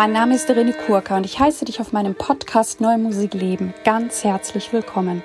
[0.00, 3.74] Mein Name ist Irene Kurka und ich heiße dich auf meinem Podcast Neue Musik Leben
[3.84, 5.22] ganz herzlich willkommen.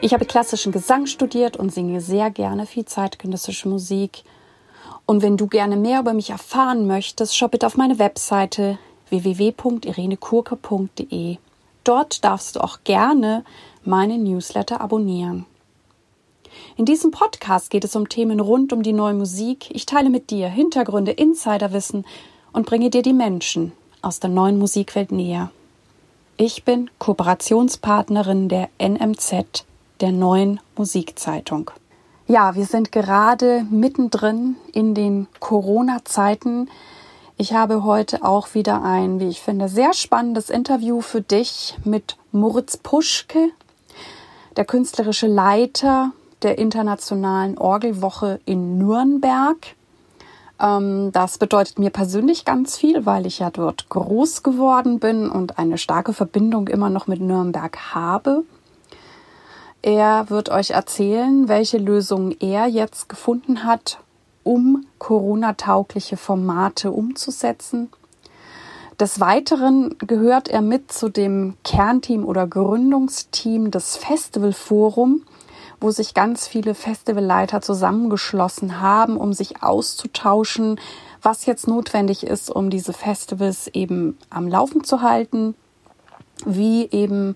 [0.00, 4.24] Ich habe klassischen Gesang studiert und singe sehr gerne viel zeitgenössische Musik.
[5.04, 8.78] Und wenn du gerne mehr über mich erfahren möchtest, schau bitte auf meine Webseite
[9.10, 11.36] www.irenekurke.de.
[11.84, 13.44] Dort darfst du auch gerne
[13.84, 15.44] meine Newsletter abonnieren.
[16.78, 19.66] In diesem Podcast geht es um Themen rund um die neue Musik.
[19.68, 22.06] Ich teile mit dir Hintergründe, Insiderwissen
[22.54, 25.50] und bringe dir die Menschen aus der neuen Musikwelt näher.
[26.36, 29.64] Ich bin Kooperationspartnerin der NMZ,
[30.00, 31.70] der neuen Musikzeitung.
[32.26, 36.68] Ja, wir sind gerade mittendrin in den Corona-Zeiten.
[37.38, 42.16] Ich habe heute auch wieder ein, wie ich finde, sehr spannendes Interview für dich mit
[42.32, 43.50] Moritz Puschke,
[44.56, 46.12] der künstlerische Leiter
[46.42, 49.56] der Internationalen Orgelwoche in Nürnberg.
[50.60, 55.58] Ähm, das bedeutet mir persönlich ganz viel, weil ich ja dort groß geworden bin und
[55.58, 58.44] eine starke Verbindung immer noch mit Nürnberg habe.
[59.82, 63.98] Er wird euch erzählen, welche Lösungen er jetzt gefunden hat,
[64.42, 67.90] um Corona-taugliche Formate umzusetzen.
[68.98, 75.22] Des Weiteren gehört er mit zu dem Kernteam oder Gründungsteam des Festival Forum,
[75.80, 80.80] wo sich ganz viele Festivalleiter zusammengeschlossen haben, um sich auszutauschen,
[81.22, 85.54] was jetzt notwendig ist, um diese Festivals eben am Laufen zu halten,
[86.44, 87.34] wie eben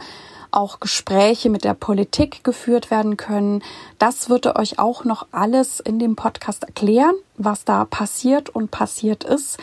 [0.50, 3.62] auch Gespräche mit der Politik geführt werden können.
[3.98, 8.70] Das wird er euch auch noch alles in dem Podcast erklären, was da passiert und
[8.70, 9.58] passiert ist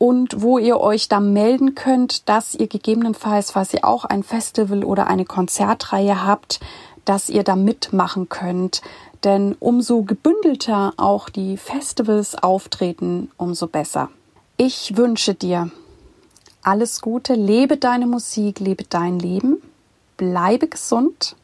[0.00, 4.84] und wo ihr euch da melden könnt, dass ihr gegebenenfalls, falls ihr auch ein Festival
[4.84, 6.60] oder eine Konzertreihe habt,
[7.04, 8.82] dass ihr da mitmachen könnt.
[9.24, 14.08] Denn umso gebündelter auch die Festivals auftreten, umso besser.
[14.56, 15.70] Ich wünsche dir
[16.62, 19.62] alles Gute, lebe deine Musik, lebe dein Leben,
[20.16, 21.36] bleibe gesund.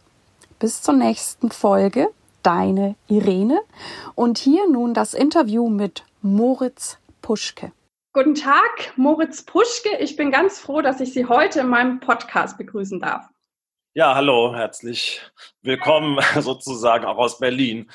[0.59, 2.09] Bis zur nächsten Folge,
[2.43, 3.61] deine Irene.
[4.15, 7.73] Und hier nun das Interview mit Moritz Puschke.
[8.13, 9.97] Guten Tag, Moritz Puschke.
[9.99, 13.29] Ich bin ganz froh, dass ich Sie heute in meinem Podcast begrüßen darf.
[13.97, 15.23] Ja, hallo, herzlich
[15.63, 17.91] willkommen sozusagen auch aus Berlin.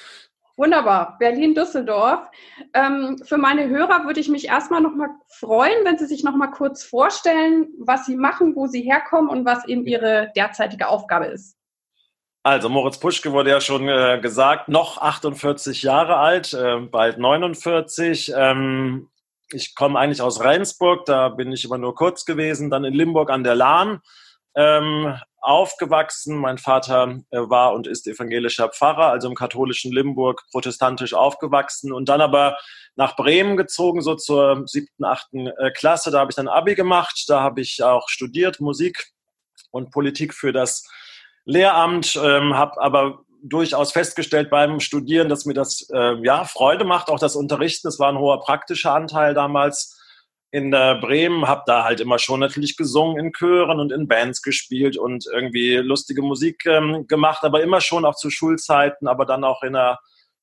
[0.57, 2.22] Wunderbar, Berlin-Düsseldorf.
[2.73, 6.35] Ähm, für meine Hörer würde ich mich erstmal noch mal freuen, wenn Sie sich noch
[6.35, 11.25] mal kurz vorstellen, was Sie machen, wo Sie herkommen und was eben Ihre derzeitige Aufgabe
[11.25, 11.56] ist.
[12.41, 18.34] Also Moritz Puschke wurde ja schon äh, gesagt, noch 48 Jahre alt, äh, bald 49.
[18.35, 19.07] Ähm,
[19.51, 23.29] ich komme eigentlich aus Rheinsburg, da bin ich immer nur kurz gewesen, dann in Limburg
[23.29, 24.01] an der Lahn
[24.56, 26.38] ähm, aufgewachsen.
[26.38, 32.09] Mein Vater äh, war und ist evangelischer Pfarrer, also im katholischen Limburg protestantisch aufgewachsen und
[32.09, 32.57] dann aber
[32.95, 36.11] nach Bremen gezogen, so zur siebten, achten äh, Klasse.
[36.11, 39.11] Da habe ich dann Abi gemacht, da habe ich auch studiert Musik
[39.72, 40.88] und Politik für das
[41.45, 47.09] Lehramt, ähm, habe aber durchaus festgestellt beim Studieren, dass mir das äh, ja Freude macht,
[47.09, 47.88] auch das Unterrichten.
[47.88, 50.00] Es war ein hoher praktischer Anteil damals
[50.51, 54.41] in äh, Bremen, habe da halt immer schon natürlich gesungen in Chören und in Bands
[54.41, 59.44] gespielt und irgendwie lustige Musik ähm, gemacht, aber immer schon auch zu Schulzeiten, aber dann
[59.44, 60.00] auch in der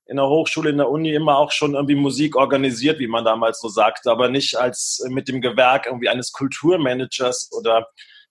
[0.07, 3.61] in der Hochschule, in der Uni immer auch schon irgendwie Musik organisiert, wie man damals
[3.61, 7.87] so sagte, aber nicht als äh, mit dem Gewerk irgendwie eines Kulturmanagers oder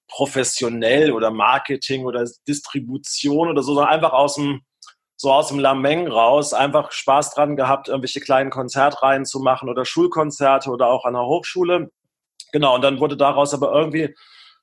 [0.08, 4.62] professionell oder Marketing oder Distribution oder so, sondern einfach aus dem
[5.18, 9.84] so aus dem Lameng raus einfach Spaß dran gehabt, irgendwelche kleinen Konzertreihen zu machen oder
[9.84, 11.90] Schulkonzerte oder auch an der Hochschule.
[12.54, 14.16] Genau, und dann wurde daraus aber irgendwie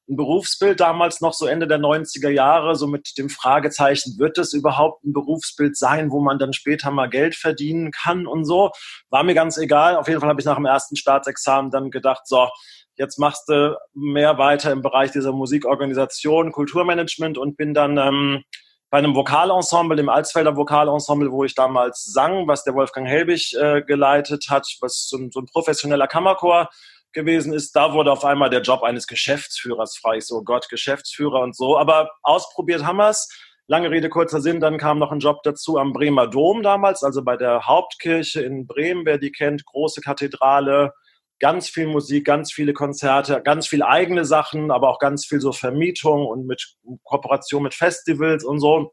[0.09, 4.53] ein Berufsbild damals noch so Ende der 90er Jahre, so mit dem Fragezeichen, wird es
[4.53, 8.71] überhaupt ein Berufsbild sein, wo man dann später mal Geld verdienen kann und so.
[9.11, 9.97] War mir ganz egal.
[9.97, 12.49] Auf jeden Fall habe ich nach dem ersten Staatsexamen dann gedacht, so,
[12.97, 18.45] jetzt machst du mehr weiter im Bereich dieser Musikorganisation, Kulturmanagement und bin dann ähm,
[18.95, 23.83] bei einem Vokalensemble, dem Alsfelder Vokalensemble, wo ich damals sang, was der Wolfgang Helbig äh,
[23.83, 26.69] geleitet hat, was so ein, so ein, professioneller Kammerchor
[27.13, 27.75] gewesen ist.
[27.75, 30.19] Da wurde auf einmal der Job eines Geschäftsführers frei.
[30.19, 31.77] Ich so, Gott, Geschäftsführer und so.
[31.77, 33.29] Aber ausprobiert haben wir es.
[33.67, 37.25] Lange Rede, kurzer Sinn, dann kam noch ein Job dazu am Bremer Dom damals, also
[37.25, 40.93] bei der Hauptkirche in Bremen, wer die kennt, große Kathedrale,
[41.41, 45.53] ganz viel Musik, ganz viele Konzerte, ganz viel eigene Sachen, aber auch ganz viel so
[45.53, 48.93] Vermietung und mit Kooperation mit Festivals und so.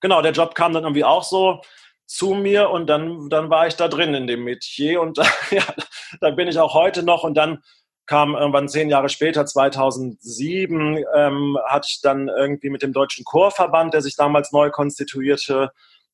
[0.00, 1.60] Genau, der Job kam dann irgendwie auch so
[2.06, 5.18] zu mir und dann, dann war ich da drin in dem Metier und
[5.50, 5.64] ja,
[6.20, 7.62] da bin ich auch heute noch und dann
[8.06, 13.94] kam irgendwann zehn Jahre später, 2007, ähm, hatte ich dann irgendwie mit dem Deutschen Chorverband,
[13.94, 15.70] der sich damals neu konstituierte,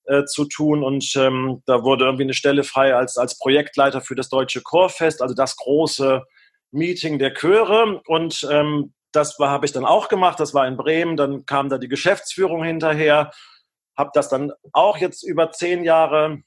[0.06, 4.14] äh, zu tun und ähm, da wurde irgendwie eine Stelle frei als, als Projektleiter für
[4.14, 6.23] das Deutsche Chorfest, also das große
[6.70, 10.38] Meeting der Chöre und ähm, das habe ich dann auch gemacht.
[10.38, 11.17] Das war in Bremen.
[11.17, 13.32] Dann kam da die Geschäftsführung hinterher.
[13.97, 16.43] Habe das dann auch jetzt über zehn Jahre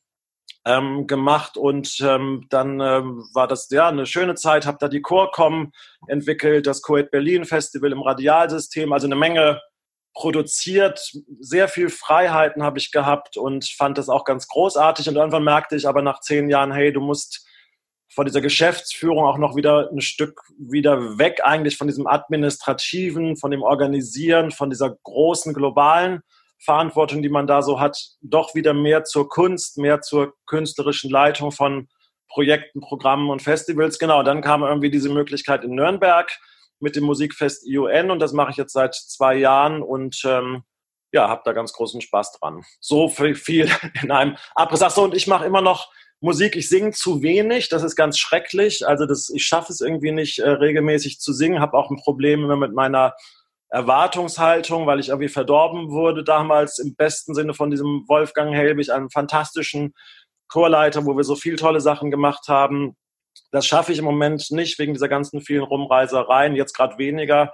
[0.66, 4.68] ähm, gemacht und ähm, dann ähm, war das ja eine schöne Zeit.
[4.68, 5.72] Habe da die Chorcom
[6.08, 8.94] entwickelt, das Coed Berlin Festival im Radialsystem.
[8.94, 9.62] Also eine Menge
[10.20, 15.08] produziert, sehr viel Freiheiten habe ich gehabt und fand das auch ganz großartig.
[15.08, 17.48] Und irgendwann merkte ich aber nach zehn Jahren, hey, du musst
[18.14, 23.50] von dieser Geschäftsführung auch noch wieder ein Stück wieder weg, eigentlich von diesem administrativen, von
[23.50, 26.20] dem Organisieren, von dieser großen globalen
[26.58, 31.54] Verantwortung, die man da so hat, doch wieder mehr zur Kunst, mehr zur künstlerischen Leitung
[31.54, 31.88] von
[32.28, 34.00] Projekten, Programmen und Festivals.
[34.00, 36.30] Genau, dann kam irgendwie diese Möglichkeit in Nürnberg
[36.80, 40.64] mit dem Musikfest ION und das mache ich jetzt seit zwei Jahren und ähm,
[41.12, 42.64] ja, habe da ganz großen Spaß dran.
[42.80, 43.70] So viel
[44.02, 44.82] in einem Abriss.
[44.82, 45.92] Ach so, und ich mache immer noch
[46.22, 46.56] Musik.
[46.56, 48.88] Ich singe zu wenig, das ist ganz schrecklich.
[48.88, 52.44] Also das, ich schaffe es irgendwie nicht äh, regelmäßig zu singen, habe auch ein Problem
[52.44, 53.16] immer mit meiner
[53.70, 59.10] Erwartungshaltung, weil ich irgendwie verdorben wurde damals im besten Sinne von diesem Wolfgang Helbig, einem
[59.10, 59.94] fantastischen
[60.48, 62.96] Chorleiter, wo wir so viel tolle Sachen gemacht haben.
[63.52, 67.52] Das schaffe ich im Moment nicht wegen dieser ganzen vielen Rumreisereien, jetzt gerade weniger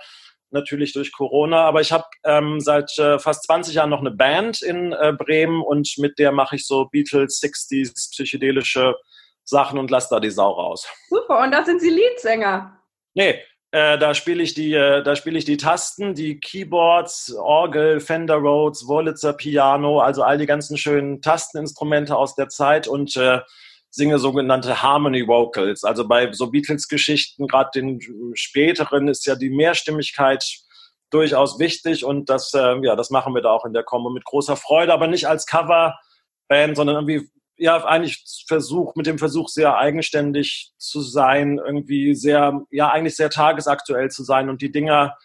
[0.51, 1.65] natürlich durch Corona.
[1.65, 5.61] Aber ich habe ähm, seit äh, fast 20 Jahren noch eine Band in äh, Bremen
[5.61, 8.95] und mit der mache ich so Beatles, 60s, psychedelische
[9.43, 10.87] Sachen und lasse da die Sau raus.
[11.09, 12.79] Super, und da sind Sie Leadsänger.
[13.13, 13.39] Nee,
[13.71, 18.35] äh, da spiele ich die, äh, da spiele ich die Tasten, die Keyboards, Orgel, Fender
[18.35, 23.41] Rhodes, Wurlitzer Piano, also all die ganzen schönen Tasteninstrumente aus der Zeit und äh,
[23.95, 25.83] singe sogenannte Harmony Vocals.
[25.83, 27.99] Also bei so Beatles-Geschichten, gerade den
[28.33, 30.45] späteren, ist ja die Mehrstimmigkeit
[31.11, 34.25] durchaus wichtig und das, äh, ja, das machen wir da auch in der Kombo mit
[34.25, 39.77] großer Freude, aber nicht als Coverband, sondern irgendwie ja eigentlich Versuch mit dem Versuch sehr
[39.77, 45.15] eigenständig zu sein, irgendwie sehr ja eigentlich sehr tagesaktuell zu sein und die Dinger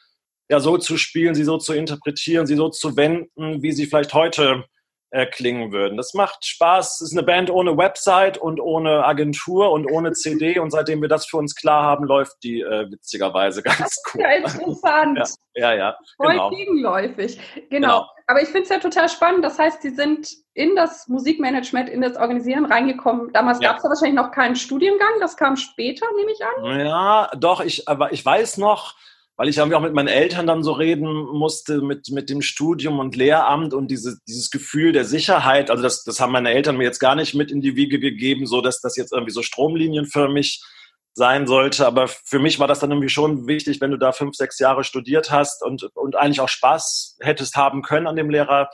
[0.49, 4.15] ja so zu spielen, sie so zu interpretieren, sie so zu wenden, wie sie vielleicht
[4.15, 4.65] heute
[5.11, 5.97] äh, klingen würden.
[5.97, 7.01] Das macht Spaß.
[7.01, 10.59] Es ist eine Band ohne Website und ohne Agentur und ohne CD.
[10.59, 14.21] Und seitdem wir das für uns klar haben, läuft die äh, witzigerweise ganz gut.
[14.21, 15.19] Ja, interessant.
[15.55, 15.75] Ja, ja.
[15.75, 16.51] ja Voll genau.
[16.51, 17.41] gegenläufig.
[17.55, 17.71] Genau.
[17.71, 18.07] genau.
[18.27, 19.45] Aber ich finde es ja total spannend.
[19.45, 23.33] Das heißt, Sie sind in das Musikmanagement, in das Organisieren reingekommen.
[23.33, 23.71] Damals ja.
[23.71, 25.11] gab es ja wahrscheinlich noch keinen Studiengang.
[25.21, 26.81] Das kam später, nehme ich an.
[26.87, 27.61] Ja, doch.
[27.61, 28.95] Ich, aber ich weiß noch,
[29.41, 32.99] weil ich irgendwie auch mit meinen Eltern dann so reden musste mit, mit dem Studium
[32.99, 35.71] und Lehramt und diese, dieses Gefühl der Sicherheit.
[35.71, 38.47] Also das, das haben meine Eltern mir jetzt gar nicht mit in die Wiege gegeben,
[38.47, 40.63] so dass das jetzt irgendwie so stromlinienförmig
[41.15, 41.87] sein sollte.
[41.87, 44.85] Aber für mich war das dann irgendwie schon wichtig, wenn du da fünf, sechs Jahre
[44.85, 48.69] studiert hast und, und eigentlich auch Spaß hättest haben können an dem Lehrer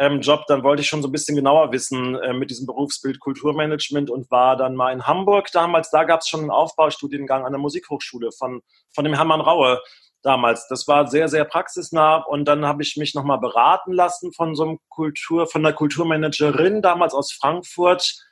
[0.00, 3.20] ähm, Job, dann wollte ich schon so ein bisschen genauer wissen äh, mit diesem Berufsbild
[3.20, 5.90] Kulturmanagement und war dann mal in Hamburg damals.
[5.90, 8.62] Da gab es schon einen Aufbaustudiengang an der Musikhochschule von,
[8.94, 9.78] von dem Hermann Raue
[10.22, 10.66] damals.
[10.68, 14.62] Das war sehr, sehr praxisnah und dann habe ich mich nochmal beraten lassen von so
[14.62, 18.24] einem Kultur, von der Kulturmanagerin damals aus Frankfurt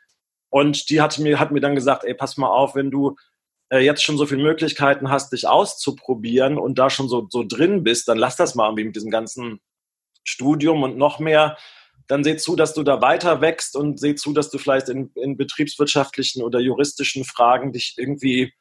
[0.48, 3.16] und die hat mir, hat mir dann gesagt, ey, pass mal auf, wenn du
[3.70, 7.82] äh, jetzt schon so viele Möglichkeiten hast, dich auszuprobieren und da schon so, so drin
[7.82, 9.60] bist, dann lass das mal irgendwie mit diesem ganzen
[10.28, 11.56] Studium und noch mehr,
[12.06, 15.10] dann seh zu, dass du da weiter wächst und seh zu, dass du vielleicht in,
[15.14, 18.52] in betriebswirtschaftlichen oder juristischen Fragen dich irgendwie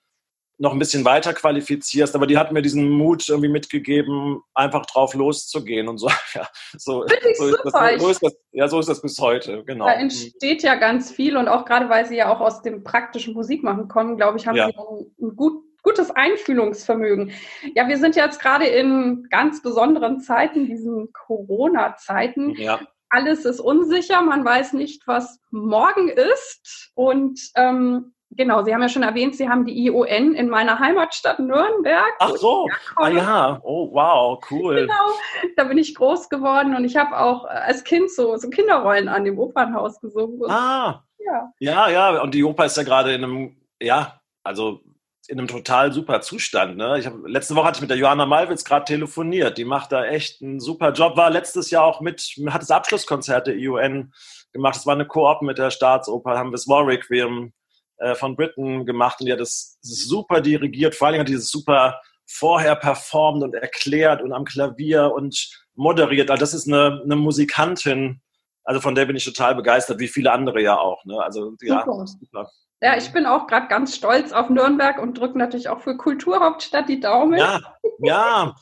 [0.59, 5.13] noch ein bisschen weiter qualifizierst, aber die hat mir diesen Mut irgendwie mitgegeben, einfach drauf
[5.13, 6.09] loszugehen und so.
[6.33, 6.47] Ja,
[6.77, 7.05] so,
[7.35, 9.85] so, ist, das, so ist das, ja, so ist das bis heute, genau.
[9.85, 13.33] Da entsteht ja ganz viel und auch gerade, weil Sie ja auch aus dem praktischen
[13.33, 14.67] Musikmachen kommen, glaube ich, haben ja.
[14.67, 17.31] Sie ein, ein gut, gutes Einfühlungsvermögen.
[17.73, 22.55] Ja, wir sind jetzt gerade in ganz besonderen Zeiten, diesen Corona-Zeiten.
[22.55, 22.81] Ja.
[23.09, 26.91] Alles ist unsicher, man weiß nicht, was morgen ist.
[26.93, 31.39] Und ähm, genau, Sie haben ja schon erwähnt, Sie haben die ION in meiner Heimatstadt
[31.39, 32.13] Nürnberg.
[32.19, 32.67] Ach so,
[32.97, 34.81] ah ja, oh wow, cool.
[34.81, 35.13] Genau,
[35.55, 39.23] da bin ich groß geworden und ich habe auch als Kind so, so Kinderrollen an
[39.23, 40.51] dem Opernhaus gesungen.
[40.51, 41.53] Ah, ja.
[41.59, 44.81] ja, ja, und die Oper ist ja gerade in einem, ja, also
[45.27, 46.77] in einem total super Zustand.
[46.77, 46.99] Ne?
[46.99, 49.57] Ich hab, letzte Woche hatte ich mit der Johanna Malwitz gerade telefoniert.
[49.57, 51.17] Die macht da echt einen super Job.
[51.17, 54.13] War letztes Jahr auch mit, hat das Abschlusskonzert der IUN
[54.53, 54.75] gemacht.
[54.75, 57.53] Das war eine Koop mit der Staatsoper, haben wir das War Requiem
[57.97, 60.95] äh, von Britain gemacht und die hat das, das super dirigiert.
[60.95, 66.29] Vor allem hat dieses super vorher performt und erklärt und am Klavier und moderiert.
[66.29, 68.21] Also das ist eine, eine Musikantin,
[68.63, 71.03] also von der bin ich total begeistert, wie viele andere ja auch.
[71.05, 71.21] Ne?
[71.21, 72.05] Also ja, super.
[72.05, 72.51] super.
[72.81, 76.87] Ja, ich bin auch gerade ganz stolz auf Nürnberg und drücke natürlich auch für Kulturhauptstadt
[76.87, 77.39] die Daumen.
[77.39, 77.59] Ja,
[77.99, 78.55] ja.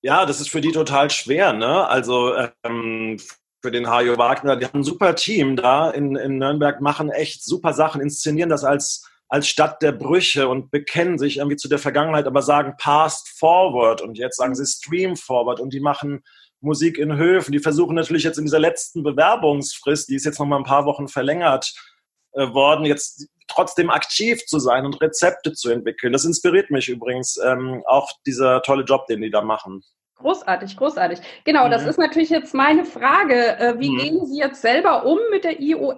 [0.00, 1.86] Ja, das ist für die total schwer, ne?
[1.88, 2.32] Also
[2.62, 3.18] ähm,
[3.60, 7.44] für den Hajo Wagner, die haben ein super Team da in, in Nürnberg, machen echt
[7.44, 11.78] super Sachen, inszenieren das als als Stadt der Brüche und bekennen sich irgendwie zu der
[11.78, 16.22] Vergangenheit, aber sagen past forward und jetzt sagen sie stream forward und die machen
[16.60, 17.52] Musik in Höfen.
[17.52, 20.86] Die versuchen natürlich jetzt in dieser letzten Bewerbungsfrist, die ist jetzt noch mal ein paar
[20.86, 21.74] Wochen verlängert
[22.34, 26.12] worden, jetzt trotzdem aktiv zu sein und Rezepte zu entwickeln.
[26.12, 29.82] Das inspiriert mich übrigens ähm, auch dieser tolle Job, den die da machen.
[30.16, 31.20] Großartig, großartig.
[31.44, 31.70] Genau, mhm.
[31.70, 33.56] das ist natürlich jetzt meine Frage.
[33.58, 33.98] Äh, wie mhm.
[33.98, 35.94] gehen Sie jetzt selber um mit der ION?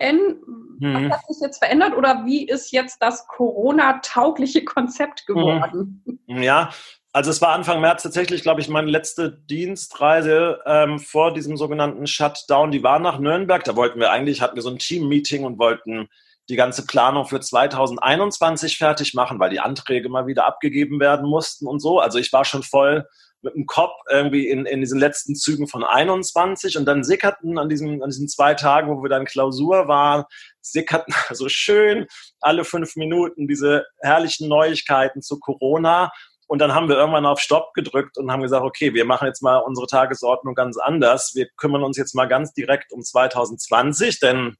[0.78, 1.10] Mhm.
[1.10, 5.34] Was hat sich jetzt verändert oder wie ist jetzt das Corona-taugliche Konzept mhm.
[5.34, 6.18] geworden?
[6.26, 6.70] Ja,
[7.12, 12.06] also es war Anfang März tatsächlich, glaube ich, meine letzte Dienstreise ähm, vor diesem sogenannten
[12.06, 12.70] Shutdown.
[12.70, 13.64] Die war nach Nürnberg.
[13.64, 16.08] Da wollten wir eigentlich, hatten wir so ein Team-Meeting und wollten
[16.48, 21.66] die ganze Planung für 2021 fertig machen, weil die Anträge mal wieder abgegeben werden mussten
[21.66, 22.00] und so.
[22.00, 23.06] Also ich war schon voll
[23.42, 27.68] mit dem Kopf irgendwie in, in diesen letzten Zügen von 21 und dann sickerten an
[27.68, 30.24] diesen, an diesen zwei Tagen, wo wir dann Klausur waren,
[30.60, 32.06] sickerten so schön
[32.40, 36.12] alle fünf Minuten diese herrlichen Neuigkeiten zu Corona.
[36.50, 39.40] Und dann haben wir irgendwann auf Stopp gedrückt und haben gesagt, okay, wir machen jetzt
[39.40, 41.30] mal unsere Tagesordnung ganz anders.
[41.36, 44.56] Wir kümmern uns jetzt mal ganz direkt um 2020, denn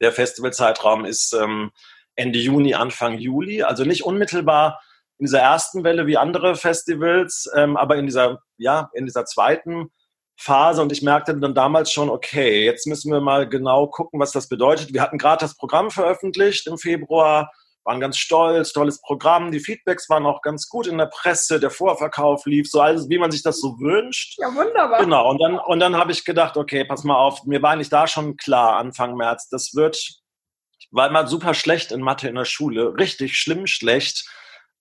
[0.00, 1.72] der Festivalzeitraum ist ähm,
[2.14, 4.80] Ende Juni, Anfang Juli, also nicht unmittelbar
[5.18, 9.90] in dieser ersten Welle wie andere Festivals, ähm, aber in dieser, ja, in dieser zweiten
[10.36, 14.30] Phase und ich merkte dann damals schon, okay, jetzt müssen wir mal genau gucken, was
[14.30, 14.94] das bedeutet.
[14.94, 17.50] Wir hatten gerade das Programm veröffentlicht im Februar,
[17.84, 21.70] waren ganz stolz, tolles Programm, die Feedbacks waren auch ganz gut in der Presse, der
[21.70, 24.38] Vorverkauf lief, so alles, wie man sich das so wünscht.
[24.38, 25.00] Ja, wunderbar.
[25.00, 27.90] Genau, und dann, und dann habe ich gedacht, okay, pass mal auf, mir war eigentlich
[27.90, 32.34] da schon klar, Anfang März, das wird, ich war immer super schlecht in Mathe in
[32.34, 34.24] der Schule, richtig schlimm schlecht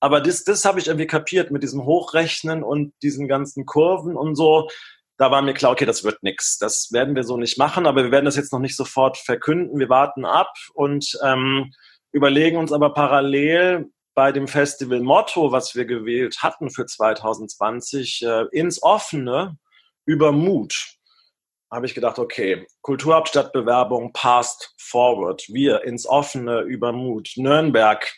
[0.04, 4.36] aber das, das habe ich irgendwie kapiert mit diesem Hochrechnen und diesen ganzen Kurven und
[4.36, 4.68] so.
[5.16, 6.58] Da war mir klar, okay, das wird nichts.
[6.58, 9.80] Das werden wir so nicht machen, aber wir werden das jetzt noch nicht sofort verkünden.
[9.80, 11.72] Wir warten ab und ähm,
[12.14, 18.46] überlegen uns aber parallel bei dem Festival Motto, was wir gewählt hatten für 2020, äh,
[18.52, 19.58] ins Offene
[20.06, 20.96] über Mut.
[21.72, 28.14] Habe ich gedacht, okay, Kulturhauptstadtbewerbung past forward, wir ins Offene über Mut, Nürnberg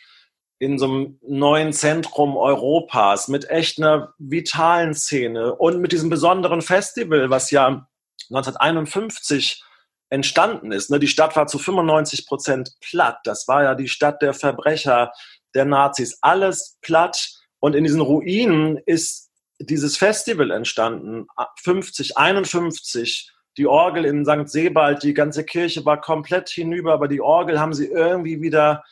[0.58, 6.62] in so einem neuen Zentrum Europas mit echt einer vitalen Szene und mit diesem besonderen
[6.62, 7.88] Festival, was ja
[8.30, 9.62] 1951
[10.08, 10.90] entstanden ist.
[10.90, 10.98] Ne?
[10.98, 13.18] Die Stadt war zu 95 Prozent platt.
[13.24, 15.12] Das war ja die Stadt der Verbrecher,
[15.54, 16.18] der Nazis.
[16.20, 17.30] Alles platt.
[17.58, 21.26] Und in diesen Ruinen ist dieses Festival entstanden.
[21.62, 23.32] 50, 51.
[23.56, 24.48] Die Orgel in St.
[24.48, 28.84] Sebald, die ganze Kirche war komplett hinüber, aber die Orgel haben sie irgendwie wieder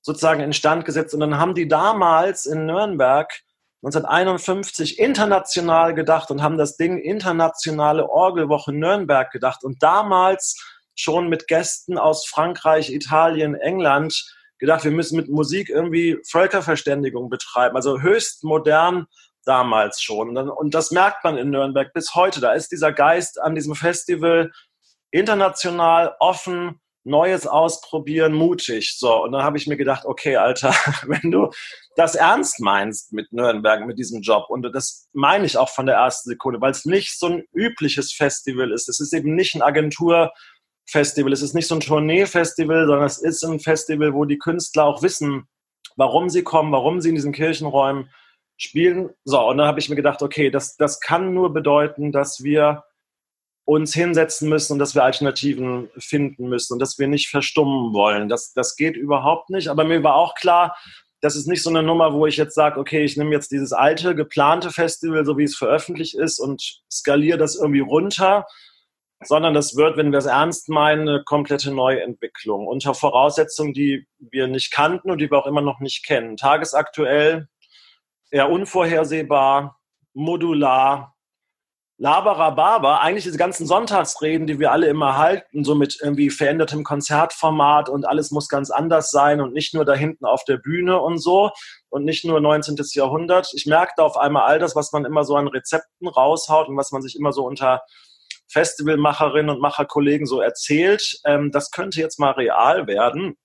[0.00, 1.12] sozusagen instand gesetzt.
[1.12, 3.32] Und dann haben die damals in Nürnberg
[3.84, 10.56] 1951 international gedacht und haben das Ding Internationale Orgelwoche Nürnberg gedacht und damals
[10.94, 14.24] schon mit Gästen aus Frankreich, Italien, England
[14.58, 17.74] gedacht, wir müssen mit Musik irgendwie Völkerverständigung betreiben.
[17.74, 19.06] Also höchst modern
[19.44, 20.36] damals schon.
[20.36, 22.40] Und das merkt man in Nürnberg bis heute.
[22.40, 24.52] Da ist dieser Geist an diesem Festival
[25.10, 28.96] international offen, Neues ausprobieren, mutig.
[28.96, 30.74] So, und dann habe ich mir gedacht, okay, Alter,
[31.06, 31.50] wenn du
[31.96, 35.96] das ernst meinst mit Nürnberg, mit diesem Job, und das meine ich auch von der
[35.96, 38.88] ersten Sekunde, weil es nicht so ein übliches Festival ist.
[38.88, 43.42] Es ist eben nicht ein Agenturfestival, es ist nicht so ein Tourneefestival, sondern es ist
[43.44, 45.48] ein Festival, wo die Künstler auch wissen,
[45.96, 48.10] warum sie kommen, warum sie in diesen Kirchenräumen
[48.56, 49.10] spielen.
[49.24, 52.84] So, und dann habe ich mir gedacht, okay, das, das kann nur bedeuten, dass wir
[53.64, 58.28] uns hinsetzen müssen und dass wir Alternativen finden müssen und dass wir nicht verstummen wollen.
[58.28, 59.68] Das, das geht überhaupt nicht.
[59.68, 60.76] Aber mir war auch klar,
[61.20, 63.72] das ist nicht so eine Nummer, wo ich jetzt sage, okay, ich nehme jetzt dieses
[63.72, 68.44] alte, geplante Festival, so wie es veröffentlicht ist, und skaliere das irgendwie runter,
[69.24, 74.48] sondern das wird, wenn wir es ernst meinen, eine komplette Neuentwicklung unter Voraussetzungen, die wir
[74.48, 76.36] nicht kannten und die wir auch immer noch nicht kennen.
[76.36, 77.46] Tagesaktuell,
[78.32, 79.78] eher unvorhersehbar,
[80.14, 81.14] modular,
[82.02, 87.88] Laberababa, eigentlich diese ganzen Sonntagsreden, die wir alle immer halten, so mit irgendwie verändertem Konzertformat
[87.88, 91.18] und alles muss ganz anders sein und nicht nur da hinten auf der Bühne und
[91.18, 91.52] so
[91.90, 92.76] und nicht nur 19.
[92.94, 93.52] Jahrhundert.
[93.54, 96.90] Ich merkte auf einmal all das, was man immer so an Rezepten raushaut und was
[96.90, 97.82] man sich immer so unter
[98.48, 103.36] Festivalmacherinnen und Macherkollegen so erzählt, ähm, das könnte jetzt mal real werden.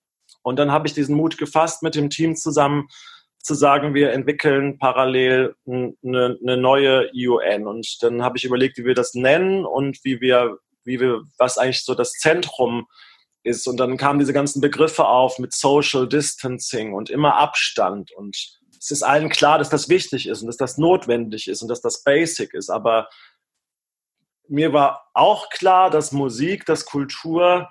[0.41, 2.87] Und dann habe ich diesen Mut gefasst mit dem Team zusammen,
[3.47, 7.65] zu sagen, wir entwickeln parallel eine, eine neue IUN.
[7.65, 11.57] Und dann habe ich überlegt, wie wir das nennen und wie wir, wie wir, was
[11.57, 12.87] eigentlich so das Zentrum
[13.43, 13.65] ist.
[13.65, 18.11] Und dann kamen diese ganzen Begriffe auf mit Social Distancing und immer Abstand.
[18.11, 18.35] Und
[18.77, 21.79] es ist allen klar, dass das wichtig ist und dass das notwendig ist und dass
[21.81, 22.69] das basic ist.
[22.69, 23.07] Aber
[24.49, 27.69] mir war auch klar, dass Musik, dass Kultur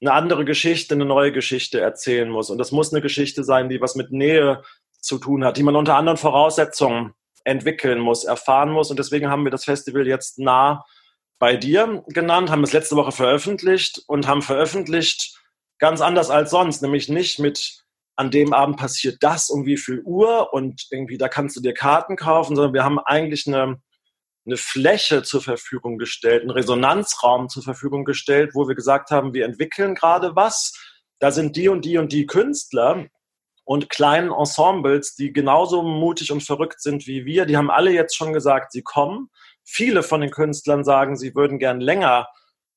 [0.00, 2.50] eine andere Geschichte, eine neue Geschichte erzählen muss.
[2.50, 4.62] Und das muss eine Geschichte sein, die was mit Nähe
[5.00, 7.14] zu tun hat, die man unter anderen Voraussetzungen
[7.44, 8.90] entwickeln muss, erfahren muss.
[8.90, 10.84] Und deswegen haben wir das Festival jetzt nah
[11.38, 15.38] bei dir genannt, haben es letzte Woche veröffentlicht und haben veröffentlicht
[15.78, 17.84] ganz anders als sonst, nämlich nicht mit
[18.16, 21.72] an dem Abend passiert das um wie viel Uhr und irgendwie da kannst du dir
[21.72, 23.80] Karten kaufen, sondern wir haben eigentlich eine,
[24.44, 29.44] eine Fläche zur Verfügung gestellt, einen Resonanzraum zur Verfügung gestellt, wo wir gesagt haben, wir
[29.44, 30.72] entwickeln gerade was.
[31.20, 33.06] Da sind die und die und die Künstler
[33.68, 37.44] und kleinen Ensembles, die genauso mutig und verrückt sind wie wir.
[37.44, 39.28] Die haben alle jetzt schon gesagt, sie kommen.
[39.62, 42.28] Viele von den Künstlern sagen, sie würden gern länger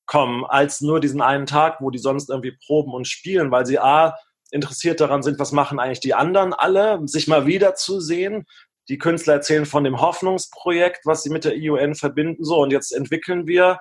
[0.04, 3.78] kommen als nur diesen einen Tag, wo die sonst irgendwie proben und spielen, weil sie
[3.78, 4.18] a
[4.50, 8.44] interessiert daran sind, was machen eigentlich die anderen alle, sich mal wiederzusehen.
[8.90, 12.44] Die Künstler erzählen von dem Hoffnungsprojekt, was sie mit der IUN verbinden.
[12.44, 13.80] So, und jetzt entwickeln wir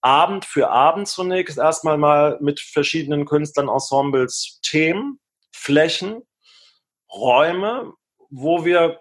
[0.00, 5.18] Abend für Abend zunächst erstmal mal mit verschiedenen Künstlern, Ensembles Themen,
[5.52, 6.22] Flächen,
[7.12, 7.92] Räume,
[8.30, 9.00] wo wir,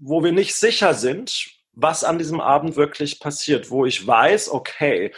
[0.00, 5.12] wo wir nicht sicher sind, was an diesem Abend wirklich passiert, wo ich weiß, okay,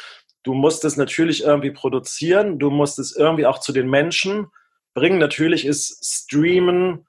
[0.45, 4.49] Du musst es natürlich irgendwie produzieren, du musst es irgendwie auch zu den Menschen
[4.93, 5.19] bringen.
[5.19, 7.07] Natürlich ist Streamen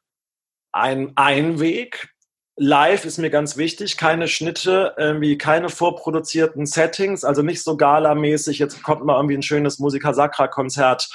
[0.71, 2.09] ein Einweg.
[2.55, 8.59] Live ist mir ganz wichtig, keine Schnitte, irgendwie keine vorproduzierten Settings, also nicht so galamäßig,
[8.59, 11.09] jetzt kommt mal irgendwie ein schönes Musica Sacra Konzert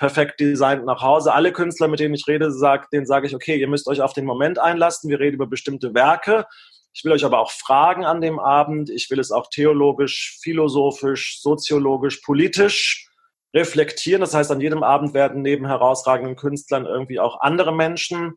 [0.00, 1.32] perfekt designt nach Hause.
[1.32, 4.14] Alle Künstler, mit denen ich rede, sag, denen sage ich, okay, ihr müsst euch auf
[4.14, 5.08] den Moment einlassen.
[5.08, 6.46] Wir reden über bestimmte Werke
[6.92, 8.90] ich will euch aber auch fragen an dem Abend.
[8.90, 13.08] Ich will es auch theologisch, philosophisch, soziologisch, politisch
[13.54, 14.20] reflektieren.
[14.20, 18.36] Das heißt, an jedem Abend werden neben herausragenden Künstlern irgendwie auch andere Menschen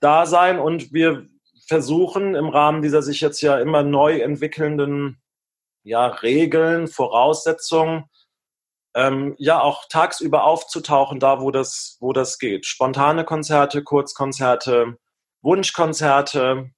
[0.00, 0.58] da sein.
[0.58, 1.26] Und wir
[1.66, 5.22] versuchen im Rahmen dieser sich jetzt ja immer neu entwickelnden
[5.82, 8.04] ja, Regeln, Voraussetzungen,
[8.96, 12.64] ähm, ja auch tagsüber aufzutauchen, da wo das, wo das geht.
[12.64, 14.96] Spontane Konzerte, Kurzkonzerte,
[15.42, 16.70] Wunschkonzerte,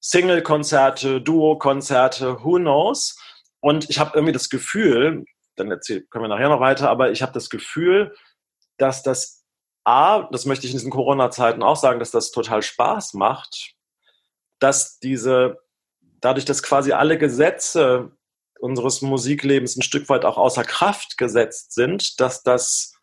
[0.00, 3.18] Single-Konzerte, Duo-Konzerte, who knows?
[3.60, 5.24] Und ich habe irgendwie das Gefühl,
[5.56, 8.14] dann erzähl, können wir nachher noch weiter, aber ich habe das Gefühl,
[8.76, 9.42] dass das
[9.84, 13.72] A, das möchte ich in diesen Corona-Zeiten auch sagen, dass das total Spaß macht,
[14.58, 15.60] dass diese,
[16.20, 18.10] dadurch, dass quasi alle Gesetze
[18.64, 22.94] unseres Musiklebens ein Stück weit auch außer Kraft gesetzt sind, dass das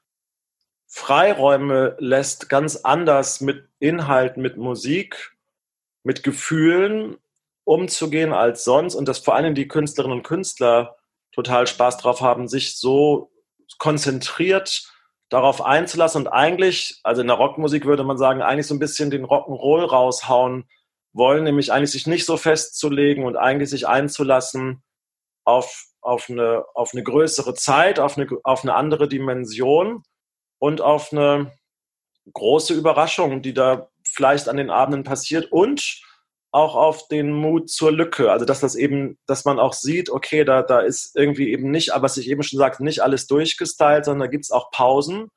[0.87, 5.37] Freiräume lässt, ganz anders mit Inhalten, mit Musik
[6.03, 7.17] mit Gefühlen
[7.63, 10.97] umzugehen als sonst und dass vor allem die Künstlerinnen und Künstler
[11.31, 13.31] total Spaß drauf haben, sich so
[13.77, 14.91] konzentriert
[15.29, 19.11] darauf einzulassen und eigentlich, also in der Rockmusik würde man sagen, eigentlich so ein bisschen
[19.11, 20.65] den Rock'n'Roll raushauen
[21.13, 24.83] wollen, nämlich eigentlich sich nicht so festzulegen und eigentlich sich einzulassen
[25.43, 30.03] auf, auf, eine, auf eine größere Zeit, auf eine, auf eine andere Dimension
[30.59, 31.51] und auf eine
[32.33, 36.01] große Überraschung, die da vielleicht an den Abenden passiert und
[36.51, 38.31] auch auf den Mut zur Lücke.
[38.31, 41.91] Also dass das eben, dass man auch sieht, okay, da, da ist irgendwie eben nicht,
[41.95, 45.29] was ich eben schon sagte, nicht alles durchgestylt, sondern da gibt es auch Pausen,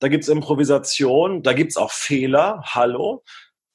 [0.00, 3.22] da gibt es Improvisation, da gibt es auch Fehler, hallo.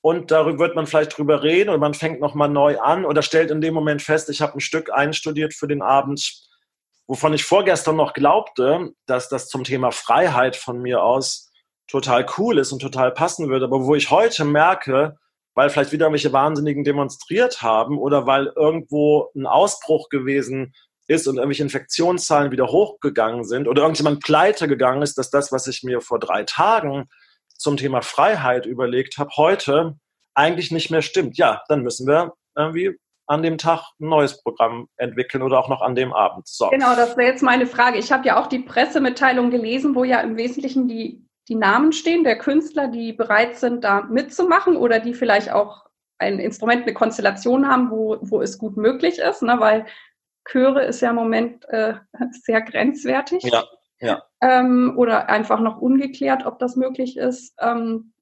[0.02, 3.52] Und darüber wird man vielleicht drüber reden und man fängt nochmal neu an oder stellt
[3.52, 6.50] in dem Moment fest, ich habe ein Stück einstudiert für den Abend,
[7.08, 11.52] wovon ich vorgestern noch glaubte, dass das zum Thema Freiheit von mir aus
[11.88, 15.18] total cool ist und total passen würde, aber wo ich heute merke,
[15.54, 20.74] weil vielleicht wieder welche Wahnsinnigen demonstriert haben oder weil irgendwo ein Ausbruch gewesen
[21.08, 25.68] ist und irgendwelche Infektionszahlen wieder hochgegangen sind oder irgendjemand pleite gegangen ist, dass das, was
[25.68, 27.10] ich mir vor drei Tagen
[27.62, 29.96] zum Thema Freiheit überlegt habe, heute
[30.34, 31.38] eigentlich nicht mehr stimmt.
[31.38, 32.98] Ja, dann müssen wir irgendwie
[33.28, 36.48] an dem Tag ein neues Programm entwickeln oder auch noch an dem Abend.
[36.48, 36.70] So.
[36.70, 37.98] Genau, das wäre jetzt meine Frage.
[37.98, 42.24] Ich habe ja auch die Pressemitteilung gelesen, wo ja im Wesentlichen die die Namen stehen
[42.24, 45.86] der Künstler, die bereit sind, da mitzumachen oder die vielleicht auch
[46.18, 49.56] ein Instrument, eine Konstellation haben, wo, wo es gut möglich ist, ne?
[49.60, 49.86] weil
[50.46, 51.96] Chöre ist ja im Moment äh,
[52.44, 53.44] sehr grenzwertig.
[53.44, 53.66] Ja,
[54.02, 54.24] ja.
[54.42, 57.54] Ähm, oder einfach noch ungeklärt, ob das möglich ist.
[57.60, 58.14] Ähm,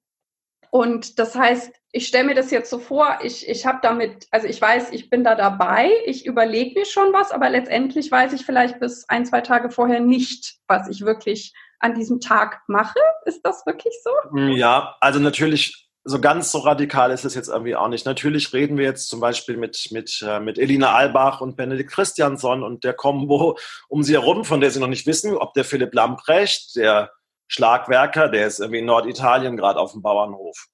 [0.71, 4.45] und das heißt, ich stelle mir das jetzt so vor, ich, ich habe damit, also
[4.45, 8.45] ich weiß, ich bin da dabei, ich überlege mir schon was, aber letztendlich weiß ich
[8.45, 12.99] vielleicht bis ein, zwei Tage vorher nicht, was ich wirklich an diesem Tag mache.
[13.25, 14.37] Ist das wirklich so?
[14.37, 18.05] Ja, also natürlich so ganz so radikal ist es jetzt irgendwie auch nicht.
[18.05, 22.63] Natürlich reden wir jetzt zum Beispiel mit, mit, äh, mit Elina Albach und Benedikt Christiansson
[22.63, 23.57] und der Combo
[23.89, 27.11] um sie herum, von der sie noch nicht wissen, ob der Philipp Lamprecht, der
[27.47, 30.67] Schlagwerker, der ist irgendwie in Norditalien gerade auf dem Bauernhof.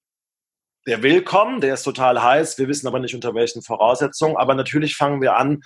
[0.88, 4.38] Der will kommen, der ist total heiß, wir wissen aber nicht unter welchen Voraussetzungen.
[4.38, 5.64] Aber natürlich fangen wir an,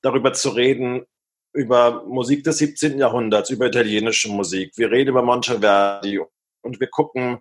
[0.00, 1.04] darüber zu reden,
[1.52, 2.98] über Musik des 17.
[2.98, 4.72] Jahrhunderts, über italienische Musik.
[4.76, 6.20] Wir reden über Monteverdi
[6.62, 7.40] und wir gucken,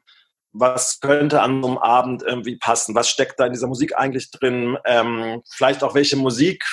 [0.54, 2.96] was könnte an so einem Abend irgendwie passen?
[2.96, 4.78] Was steckt da in dieser Musik eigentlich drin?
[4.86, 6.64] Ähm, vielleicht auch welche Musik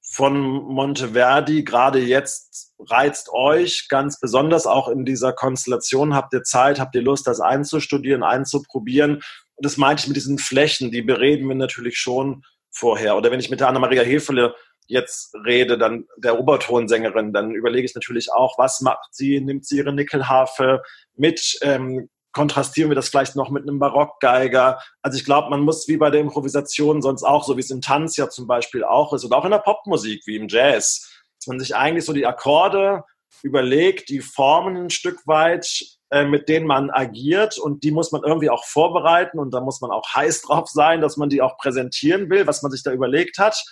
[0.00, 6.14] von Monteverdi gerade jetzt reizt euch ganz besonders auch in dieser Konstellation?
[6.14, 9.16] Habt ihr Zeit, habt ihr Lust, das einzustudieren, einzuprobieren?
[9.16, 13.16] Und das meinte ich mit diesen Flächen, die bereden wir natürlich schon vorher.
[13.16, 14.54] Oder wenn ich mit der Anna-Maria Hefele
[14.86, 19.40] jetzt rede, dann der Obertonsängerin, dann überlege ich natürlich auch, was macht sie?
[19.40, 20.82] Nimmt sie ihre Nickelharfe
[21.16, 21.58] mit?
[21.62, 24.80] Ähm, kontrastieren wir das vielleicht noch mit einem Barockgeiger.
[25.02, 27.80] Also ich glaube, man muss wie bei der Improvisation sonst auch, so wie es im
[27.80, 31.46] Tanz ja zum Beispiel auch ist, oder auch in der Popmusik wie im Jazz, dass
[31.46, 33.04] man sich eigentlich so die Akkorde
[33.42, 35.66] überlegt, die Formen ein Stück weit,
[36.10, 39.80] äh, mit denen man agiert und die muss man irgendwie auch vorbereiten und da muss
[39.80, 42.92] man auch heiß drauf sein, dass man die auch präsentieren will, was man sich da
[42.92, 43.64] überlegt hat.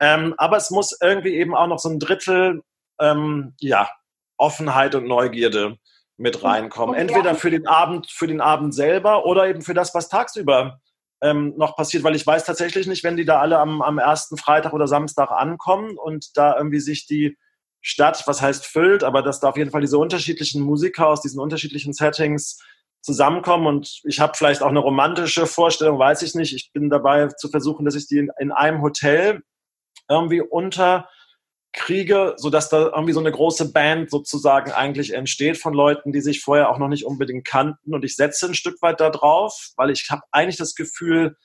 [0.00, 2.62] Ähm, aber es muss irgendwie eben auch noch so ein Drittel,
[3.00, 3.88] ähm, ja,
[4.38, 5.76] Offenheit und Neugierde
[6.18, 6.94] mit reinkommen.
[6.96, 10.80] Entweder für den Abend, für den Abend selber oder eben für das, was tagsüber
[11.22, 14.36] ähm, noch passiert, weil ich weiß tatsächlich nicht, wenn die da alle am, am ersten
[14.36, 17.36] Freitag oder Samstag ankommen und da irgendwie sich die
[17.80, 21.40] Stadt, was heißt füllt, aber dass da auf jeden Fall diese unterschiedlichen Musiker aus diesen
[21.40, 22.60] unterschiedlichen Settings
[23.00, 26.52] zusammenkommen und ich habe vielleicht auch eine romantische Vorstellung, weiß ich nicht.
[26.52, 29.42] Ich bin dabei zu versuchen, dass ich die in, in einem Hotel
[30.08, 31.08] irgendwie unter
[31.72, 36.42] kriege, sodass da irgendwie so eine große Band sozusagen eigentlich entsteht von Leuten, die sich
[36.42, 37.94] vorher auch noch nicht unbedingt kannten.
[37.94, 41.36] Und ich setze ein Stück weit da drauf, weil ich habe eigentlich das Gefühl,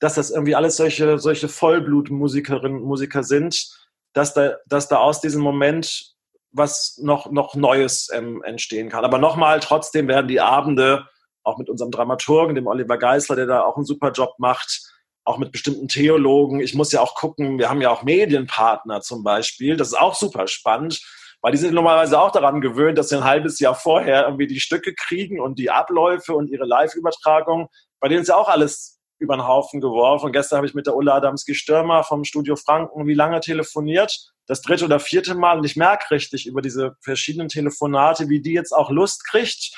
[0.00, 3.68] dass das irgendwie alles solche, solche Vollblutmusikerinnen und Musiker sind,
[4.12, 6.14] dass da, dass da aus diesem Moment
[6.52, 9.04] was noch, noch Neues ähm, entstehen kann.
[9.04, 11.06] Aber nochmal, trotzdem werden die Abende,
[11.42, 14.89] auch mit unserem Dramaturgen, dem Oliver Geisler, der da auch einen super Job macht,
[15.30, 16.60] auch mit bestimmten Theologen.
[16.60, 19.76] Ich muss ja auch gucken, wir haben ja auch Medienpartner zum Beispiel.
[19.76, 21.00] Das ist auch super spannend,
[21.40, 24.60] weil die sind normalerweise auch daran gewöhnt, dass sie ein halbes Jahr vorher irgendwie die
[24.60, 27.68] Stücke kriegen und die Abläufe und ihre Live-Übertragung.
[28.00, 30.26] Bei denen ist ja auch alles über den Haufen geworfen.
[30.26, 34.32] Und gestern habe ich mit der Ulla Adamski-Stürmer vom Studio Franken wie lange telefoniert?
[34.46, 35.58] Das dritte oder vierte Mal.
[35.58, 39.76] Und ich merke richtig über diese verschiedenen Telefonate, wie die jetzt auch Lust kriegt,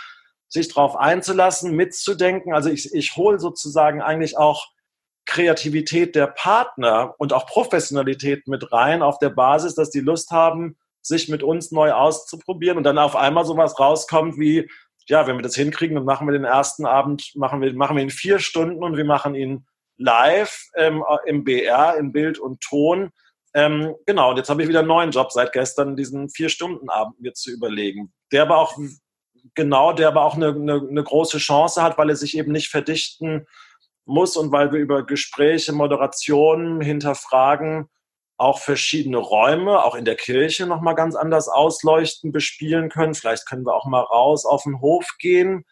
[0.49, 2.55] sich darauf einzulassen, mitzudenken.
[2.55, 4.69] Also ich, ich hole sozusagen eigentlich auch
[5.26, 10.76] Kreativität der Partner und auch Professionalität mit rein auf der Basis, dass die Lust haben,
[11.00, 14.68] sich mit uns neu auszuprobieren und dann auf einmal sowas rauskommt wie,
[15.06, 18.02] ja, wenn wir das hinkriegen, dann machen wir den ersten Abend, machen wir, machen wir
[18.02, 23.11] ihn vier Stunden und wir machen ihn live ähm, im BR, in Bild und Ton.
[23.54, 27.35] Ähm, genau, und jetzt habe ich wieder einen neuen Job seit gestern, diesen Vier-Stunden-Abend mir
[27.35, 28.12] zu überlegen.
[28.32, 28.78] Der aber auch,
[29.54, 32.68] genau, der aber auch eine, eine, eine große Chance hat, weil er sich eben nicht
[32.68, 33.46] verdichten
[34.05, 37.88] muss und weil wir über Gespräche, Moderationen hinterfragen,
[38.37, 43.15] auch verschiedene Räume, auch in der Kirche nochmal ganz anders ausleuchten, bespielen können.
[43.15, 45.65] Vielleicht können wir auch mal raus auf den Hof gehen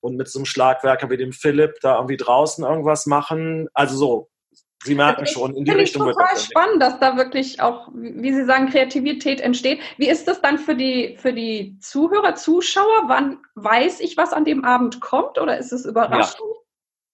[0.00, 3.68] und mit so einem Schlagwerker wie dem Philipp da irgendwie draußen irgendwas machen.
[3.74, 4.30] Also so,
[4.82, 6.46] Sie merken also schon, in die Richtung wird das.
[6.46, 9.80] spannend, dass da wirklich auch, wie Sie sagen, Kreativität entsteht.
[9.98, 13.04] Wie ist das dann für die, für die Zuhörer, Zuschauer?
[13.06, 16.40] Wann weiß ich, was an dem Abend kommt oder ist es überraschend?
[16.40, 16.59] Ja.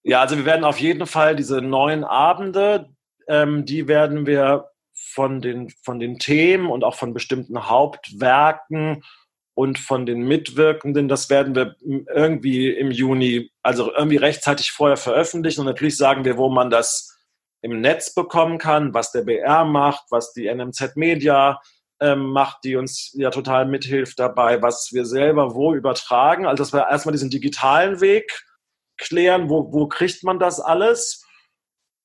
[0.07, 2.87] Ja, also wir werden auf jeden Fall diese neuen Abende,
[3.27, 9.03] ähm, die werden wir von den, von den Themen und auch von bestimmten Hauptwerken
[9.53, 15.59] und von den Mitwirkenden, das werden wir irgendwie im Juni, also irgendwie rechtzeitig vorher veröffentlichen.
[15.59, 17.19] Und natürlich sagen wir, wo man das
[17.61, 21.59] im Netz bekommen kann, was der BR macht, was die NMZ Media
[21.99, 26.45] ähm, macht, die uns ja total mithilft dabei, was wir selber wo übertragen.
[26.45, 28.46] Also dass wir erstmal diesen digitalen Weg
[28.97, 31.23] klären, wo, wo kriegt man das alles?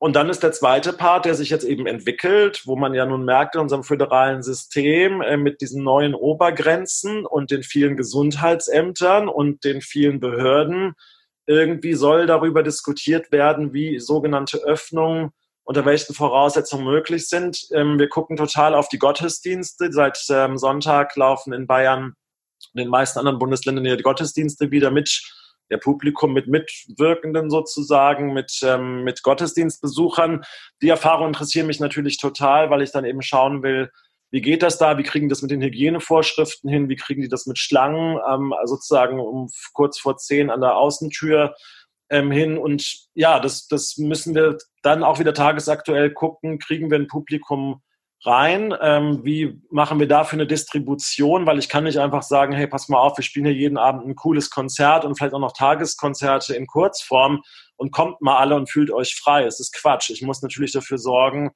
[0.02, 3.24] Und dann ist der zweite Part, der sich jetzt eben entwickelt, wo man ja nun
[3.24, 9.62] merkt in unserem föderalen System äh, mit diesen neuen Obergrenzen und den vielen Gesundheitsämtern und
[9.62, 10.94] den vielen Behörden,
[11.46, 15.30] irgendwie soll darüber diskutiert werden, wie sogenannte Öffnungen
[15.64, 17.68] unter welchen Voraussetzungen möglich sind.
[17.72, 19.92] Ähm, wir gucken total auf die Gottesdienste.
[19.92, 22.14] Seit ähm, Sonntag laufen in Bayern
[22.74, 25.22] und den meisten anderen Bundesländern die Gottesdienste wieder mit
[25.70, 30.42] der Publikum mit Mitwirkenden sozusagen, mit, ähm, mit Gottesdienstbesuchern.
[30.82, 33.90] Die Erfahrungen interessieren mich natürlich total, weil ich dann eben schauen will,
[34.32, 34.96] wie geht das da?
[34.96, 36.88] Wie kriegen das mit den Hygienevorschriften hin?
[36.88, 41.54] Wie kriegen die das mit Schlangen ähm, sozusagen um kurz vor zehn an der Außentür
[42.08, 42.56] ähm, hin?
[42.56, 46.58] Und ja, das, das müssen wir dann auch wieder tagesaktuell gucken.
[46.58, 47.82] Kriegen wir ein Publikum
[48.24, 48.74] rein?
[48.80, 51.46] Ähm, wie machen wir dafür eine Distribution?
[51.46, 54.06] Weil ich kann nicht einfach sagen, hey, pass mal auf, wir spielen hier jeden Abend
[54.06, 57.42] ein cooles Konzert und vielleicht auch noch Tageskonzerte in Kurzform
[57.76, 59.44] und kommt mal alle und fühlt euch frei.
[59.44, 60.10] Es ist Quatsch.
[60.10, 61.50] Ich muss natürlich dafür sorgen,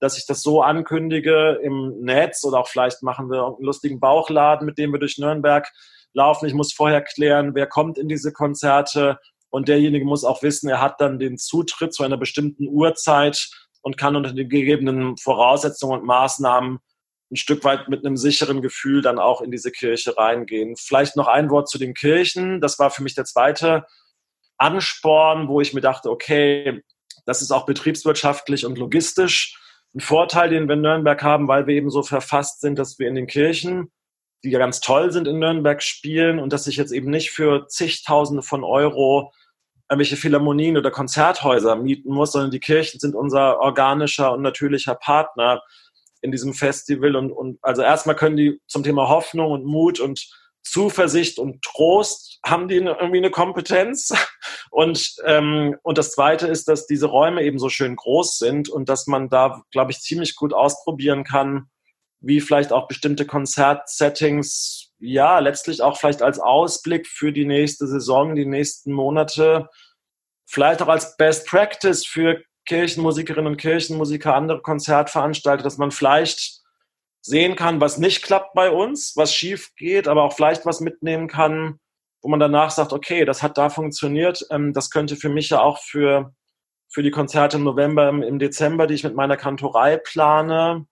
[0.00, 4.66] dass ich das so ankündige im Netz oder auch vielleicht machen wir einen lustigen Bauchladen,
[4.66, 5.68] mit dem wir durch Nürnberg
[6.12, 6.46] laufen.
[6.46, 9.18] Ich muss vorher klären, wer kommt in diese Konzerte
[9.50, 13.50] und derjenige muss auch wissen, er hat dann den Zutritt zu einer bestimmten Uhrzeit
[13.88, 16.78] und kann unter den gegebenen Voraussetzungen und Maßnahmen
[17.30, 20.76] ein Stück weit mit einem sicheren Gefühl dann auch in diese Kirche reingehen.
[20.76, 22.60] Vielleicht noch ein Wort zu den Kirchen.
[22.60, 23.86] Das war für mich der zweite
[24.58, 26.82] Ansporn, wo ich mir dachte, okay,
[27.24, 29.58] das ist auch betriebswirtschaftlich und logistisch
[29.94, 33.08] ein Vorteil, den wir in Nürnberg haben, weil wir eben so verfasst sind, dass wir
[33.08, 33.90] in den Kirchen,
[34.44, 37.68] die ja ganz toll sind in Nürnberg, spielen und dass ich jetzt eben nicht für
[37.68, 39.32] zigtausende von Euro
[39.90, 45.62] irgendwelche Philharmonien oder Konzerthäuser mieten muss, sondern die Kirchen sind unser organischer und natürlicher Partner
[46.20, 47.16] in diesem Festival.
[47.16, 50.28] Und, und also erstmal können die zum Thema Hoffnung und Mut und
[50.62, 54.12] Zuversicht und Trost haben die irgendwie eine Kompetenz.
[54.70, 58.90] Und, ähm, und das Zweite ist, dass diese Räume eben so schön groß sind und
[58.90, 61.70] dass man da, glaube ich, ziemlich gut ausprobieren kann,
[62.20, 68.34] wie vielleicht auch bestimmte Konzertsettings, ja, letztlich auch vielleicht als Ausblick für die nächste Saison,
[68.34, 69.68] die nächsten Monate,
[70.46, 76.60] vielleicht auch als Best Practice für Kirchenmusikerinnen und Kirchenmusiker, andere Konzertveranstalter, dass man vielleicht
[77.20, 81.28] sehen kann, was nicht klappt bei uns, was schief geht, aber auch vielleicht was mitnehmen
[81.28, 81.78] kann,
[82.22, 85.60] wo man danach sagt, okay, das hat da funktioniert, ähm, das könnte für mich ja
[85.60, 86.34] auch für,
[86.90, 90.86] für die Konzerte im November, im, im Dezember, die ich mit meiner Kantorei plane,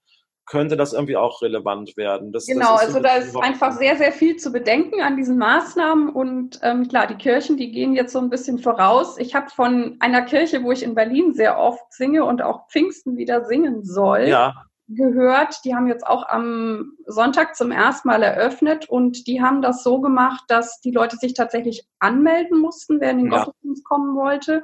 [0.47, 2.33] könnte das irgendwie auch relevant werden.
[2.33, 6.09] Das, genau, das also da ist einfach sehr, sehr viel zu bedenken an diesen Maßnahmen
[6.09, 9.19] und ähm, klar, die Kirchen, die gehen jetzt so ein bisschen voraus.
[9.19, 13.17] Ich habe von einer Kirche, wo ich in Berlin sehr oft singe und auch Pfingsten
[13.17, 14.55] wieder singen soll, ja.
[14.87, 15.65] gehört.
[15.65, 20.01] Die haben jetzt auch am Sonntag zum ersten Mal eröffnet und die haben das so
[20.01, 23.39] gemacht, dass die Leute sich tatsächlich anmelden mussten, wer in den ja.
[23.45, 24.63] Gottesdienst kommen wollte.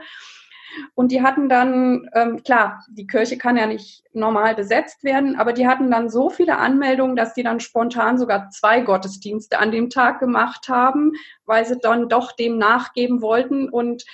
[0.95, 5.53] Und die hatten dann, ähm, klar, die Kirche kann ja nicht normal besetzt werden, aber
[5.53, 9.91] die hatten dann so viele Anmeldungen, dass die dann spontan sogar zwei Gottesdienste an dem
[9.91, 11.13] Tag gemacht haben,
[11.45, 13.69] weil sie dann doch dem nachgeben wollten.
[13.69, 14.05] Und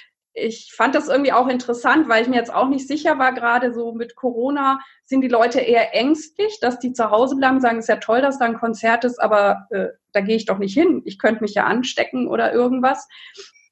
[0.41, 3.73] ich fand das irgendwie auch interessant, weil ich mir jetzt auch nicht sicher war, gerade
[3.73, 7.85] so mit Corona sind die Leute eher ängstlich, dass die zu Hause bleiben, sagen, es
[7.85, 10.75] ist ja toll, dass da ein Konzert ist, aber äh, da gehe ich doch nicht
[10.75, 11.03] hin.
[11.05, 13.09] Ich könnte mich ja anstecken oder irgendwas.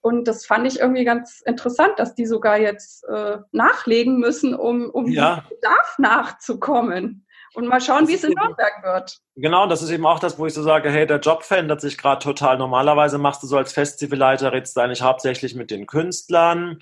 [0.06, 4.88] Und das fand ich irgendwie ganz interessant, dass die sogar jetzt äh, nachlegen müssen, um,
[4.88, 5.42] um ja.
[5.48, 7.26] Bedarf nachzukommen.
[7.54, 9.18] Und mal schauen, wie es in Nürnberg wird.
[9.34, 11.98] Genau, das ist eben auch das, wo ich so sage, hey, der Job verändert sich
[11.98, 12.56] gerade total.
[12.56, 16.78] Normalerweise machst du so als Festivalleiter, redest du eigentlich hauptsächlich mit den Künstlern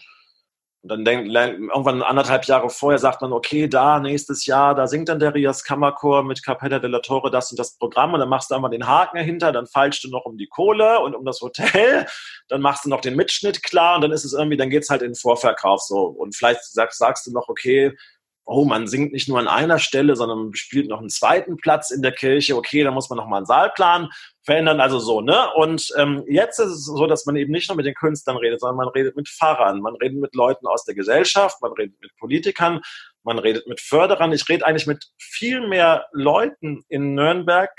[0.85, 5.09] und dann denkt, irgendwann anderthalb Jahre vorher sagt man, okay, da nächstes Jahr, da singt
[5.09, 8.51] dann der Rias Kammerchor mit Capella della Torre das und das Programm und dann machst
[8.51, 11.41] du einfach den Haken dahinter, dann feilst du noch um die Kohle und um das
[11.41, 12.05] Hotel,
[12.49, 15.01] dann machst du noch den Mitschnitt klar und dann ist es irgendwie, dann geht's halt
[15.01, 16.01] in den Vorverkauf so.
[16.03, 17.97] Und vielleicht sagst, sagst du noch, okay,
[18.47, 21.91] oh, man singt nicht nur an einer Stelle, sondern man spielt noch einen zweiten Platz
[21.91, 24.11] in der Kirche, okay, da muss man noch mal einen Saalplan
[24.43, 25.51] verändern, also so, ne?
[25.55, 28.61] Und ähm, jetzt ist es so, dass man eben nicht nur mit den Künstlern redet,
[28.61, 32.15] sondern man redet mit Pfarrern, man redet mit Leuten aus der Gesellschaft, man redet mit
[32.17, 32.83] Politikern,
[33.23, 34.33] man redet mit Förderern.
[34.33, 37.71] Ich rede eigentlich mit viel mehr Leuten in Nürnberg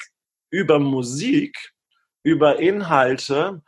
[0.49, 1.56] über Musik,
[2.23, 3.62] über Inhalte,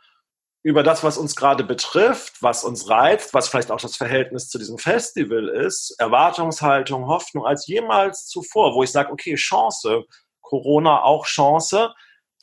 [0.62, 4.58] über das, was uns gerade betrifft, was uns reizt, was vielleicht auch das Verhältnis zu
[4.58, 10.04] diesem Festival ist, Erwartungshaltung, Hoffnung als jemals zuvor, wo ich sage, okay, Chance,
[10.40, 11.94] Corona auch Chance,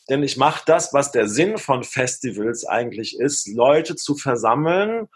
[0.09, 5.07] denn ich mache das, was der Sinn von Festivals eigentlich ist, Leute zu versammeln,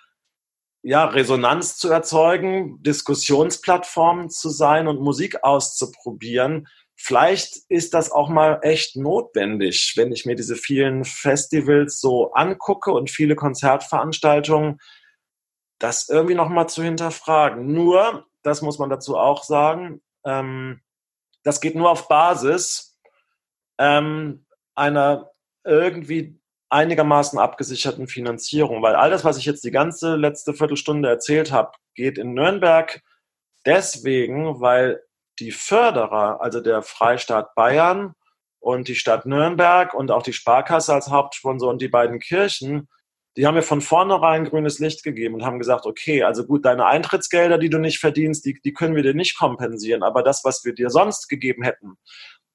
[0.82, 6.68] ja, Resonanz zu erzeugen, Diskussionsplattformen zu sein und Musik auszuprobieren,
[7.02, 12.92] vielleicht ist das auch mal echt notwendig, wenn ich mir diese vielen Festivals so angucke
[12.92, 14.80] und viele Konzertveranstaltungen,
[15.80, 17.72] das irgendwie nochmal zu hinterfragen.
[17.72, 20.82] Nur, das muss man dazu auch sagen, ähm,
[21.44, 23.00] das geht nur auf Basis
[23.78, 25.32] ähm, einer
[25.64, 31.72] irgendwie einigermaßen abgesicherten Finanzierung, weil alles, was ich jetzt die ganze letzte Viertelstunde erzählt habe,
[31.96, 33.02] geht in Nürnberg
[33.66, 35.02] deswegen, weil
[35.40, 38.14] die Förderer, also der Freistaat Bayern
[38.60, 42.88] und die Stadt Nürnberg und auch die Sparkasse als Hauptsponsor und die beiden Kirchen,
[43.38, 46.86] die haben mir von vornherein grünes Licht gegeben und haben gesagt, okay, also gut, deine
[46.86, 50.66] Eintrittsgelder, die du nicht verdienst, die, die können wir dir nicht kompensieren, aber das, was
[50.66, 51.94] wir dir sonst gegeben hätten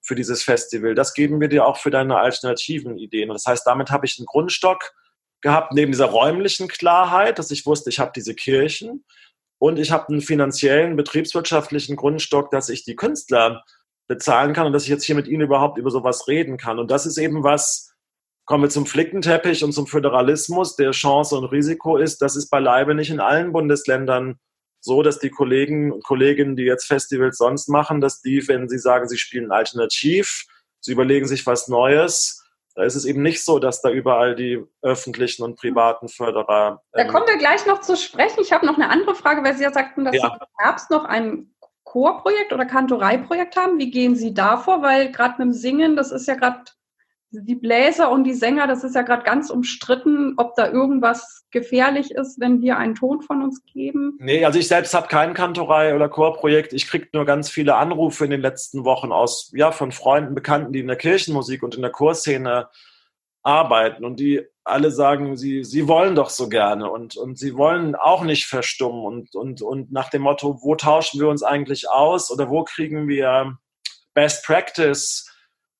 [0.02, 3.30] für dieses Festival, das geben wir dir auch für deine alternativen Ideen.
[3.30, 4.92] Das heißt, damit habe ich einen Grundstock
[5.40, 9.04] gehabt, neben dieser räumlichen Klarheit, dass ich wusste, ich habe diese Kirchen,
[9.58, 13.64] und ich habe einen finanziellen, betriebswirtschaftlichen Grundstock, dass ich die Künstler
[14.06, 16.78] bezahlen kann und dass ich jetzt hier mit ihnen überhaupt über sowas reden kann.
[16.78, 17.94] Und das ist eben was,
[18.44, 22.94] kommen wir zum Flickenteppich und zum Föderalismus, der Chance und Risiko ist, das ist beileibe
[22.94, 24.38] nicht in allen Bundesländern
[24.80, 28.78] so, dass die Kollegen und Kolleginnen, die jetzt Festivals sonst machen, dass die, wenn sie
[28.78, 30.44] sagen, sie spielen alternativ,
[30.80, 32.43] sie überlegen sich was Neues,
[32.74, 36.82] da ist es eben nicht so, dass da überall die öffentlichen und privaten Förderer.
[36.92, 38.40] Ähm da kommen wir gleich noch zu sprechen.
[38.40, 40.22] Ich habe noch eine andere Frage, weil Sie ja sagten, dass ja.
[40.22, 43.78] Sie im Herbst noch ein Chorprojekt oder Kantoreiprojekt haben.
[43.78, 44.82] Wie gehen Sie da vor?
[44.82, 46.64] Weil gerade mit dem Singen, das ist ja gerade
[47.42, 52.10] die Bläser und die Sänger, das ist ja gerade ganz umstritten, ob da irgendwas gefährlich
[52.10, 54.16] ist, wenn wir einen Ton von uns geben.
[54.20, 56.72] Nee, also ich selbst habe kein Kantorei- oder Chorprojekt.
[56.72, 60.72] Ich kriege nur ganz viele Anrufe in den letzten Wochen aus, ja, von Freunden, Bekannten,
[60.72, 62.68] die in der Kirchenmusik und in der Chorszene
[63.42, 67.94] arbeiten und die alle sagen, sie, sie wollen doch so gerne und, und sie wollen
[67.94, 72.30] auch nicht verstummen und, und, und nach dem Motto, wo tauschen wir uns eigentlich aus
[72.30, 73.58] oder wo kriegen wir
[74.14, 75.30] Best Practice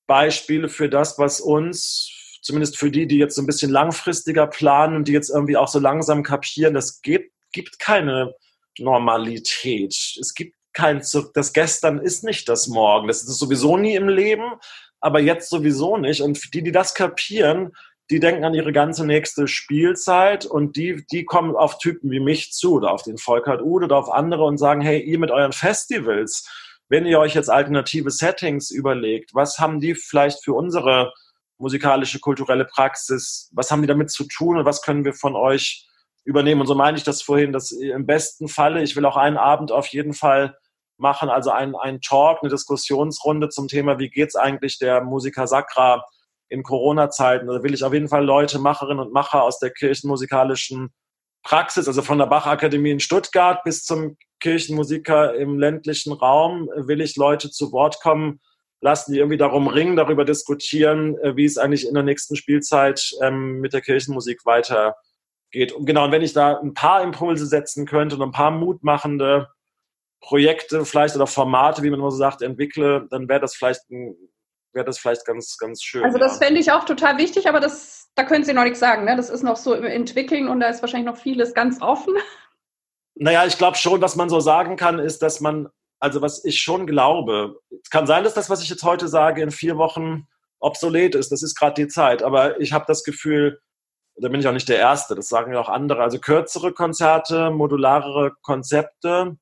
[0.07, 4.97] Beispiele für das, was uns, zumindest für die, die jetzt so ein bisschen langfristiger planen
[4.97, 8.35] und die jetzt irgendwie auch so langsam kapieren, das gibt, gibt keine
[8.79, 9.95] Normalität.
[10.21, 11.33] Es gibt kein Zurück.
[11.35, 13.09] Das Gestern ist nicht das Morgen.
[13.09, 14.55] Das ist sowieso nie im Leben,
[15.01, 16.21] aber jetzt sowieso nicht.
[16.21, 17.73] Und die, die das kapieren,
[18.11, 22.53] die denken an ihre ganze nächste Spielzeit und die, die kommen auf Typen wie mich
[22.53, 25.53] zu oder auf den Volkert Ude oder auf andere und sagen, hey, ihr mit euren
[25.53, 26.47] Festivals,
[26.89, 31.13] wenn ihr euch jetzt alternative Settings überlegt, was haben die vielleicht für unsere
[31.59, 35.89] musikalische, kulturelle Praxis, was haben die damit zu tun und was können wir von euch
[36.25, 36.61] übernehmen?
[36.61, 39.73] Und so meine ich das vorhin, dass im besten Falle, ich will auch einen Abend
[39.73, 40.57] auf jeden Fall
[40.97, 46.05] machen, also ein, ein Talk, eine Diskussionsrunde zum Thema, wie geht's eigentlich der Musiker Sacra
[46.49, 47.47] in Corona-Zeiten.
[47.47, 50.93] Da will ich auf jeden Fall Leute, Macherinnen und Macher aus der kirchenmusikalischen
[51.43, 57.17] Praxis, also von der Bachakademie in Stuttgart bis zum Kirchenmusiker im ländlichen Raum will ich
[57.17, 58.41] Leute zu Wort kommen
[58.83, 63.13] lassen, die irgendwie darum ringen, darüber diskutieren, äh, wie es eigentlich in der nächsten Spielzeit
[63.23, 65.73] ähm, mit der Kirchenmusik weitergeht.
[65.73, 69.49] Und genau, und wenn ich da ein paar Impulse setzen könnte und ein paar mutmachende
[70.21, 74.15] Projekte vielleicht oder Formate, wie man immer so sagt, entwickle, dann wäre das vielleicht ein
[74.75, 76.05] wäre das vielleicht ganz, ganz schön.
[76.05, 76.47] Also das ja.
[76.47, 79.05] fände ich auch total wichtig, aber das, da können Sie noch nichts sagen.
[79.05, 79.17] Ne?
[79.17, 82.15] Das ist noch so im Entwickeln und da ist wahrscheinlich noch vieles ganz offen.
[83.17, 85.69] Naja, ich glaube schon, was man so sagen kann, ist, dass man,
[86.01, 89.43] also was ich schon glaube, es kann sein, dass das, was ich jetzt heute sage,
[89.43, 90.27] in vier Wochen
[90.61, 91.31] obsolet ist.
[91.31, 92.23] Das ist gerade die Zeit.
[92.23, 93.61] Aber ich habe das Gefühl,
[94.17, 96.03] da bin ich auch nicht der Erste, das sagen ja auch andere.
[96.03, 99.37] Also kürzere Konzerte, modularere Konzepte,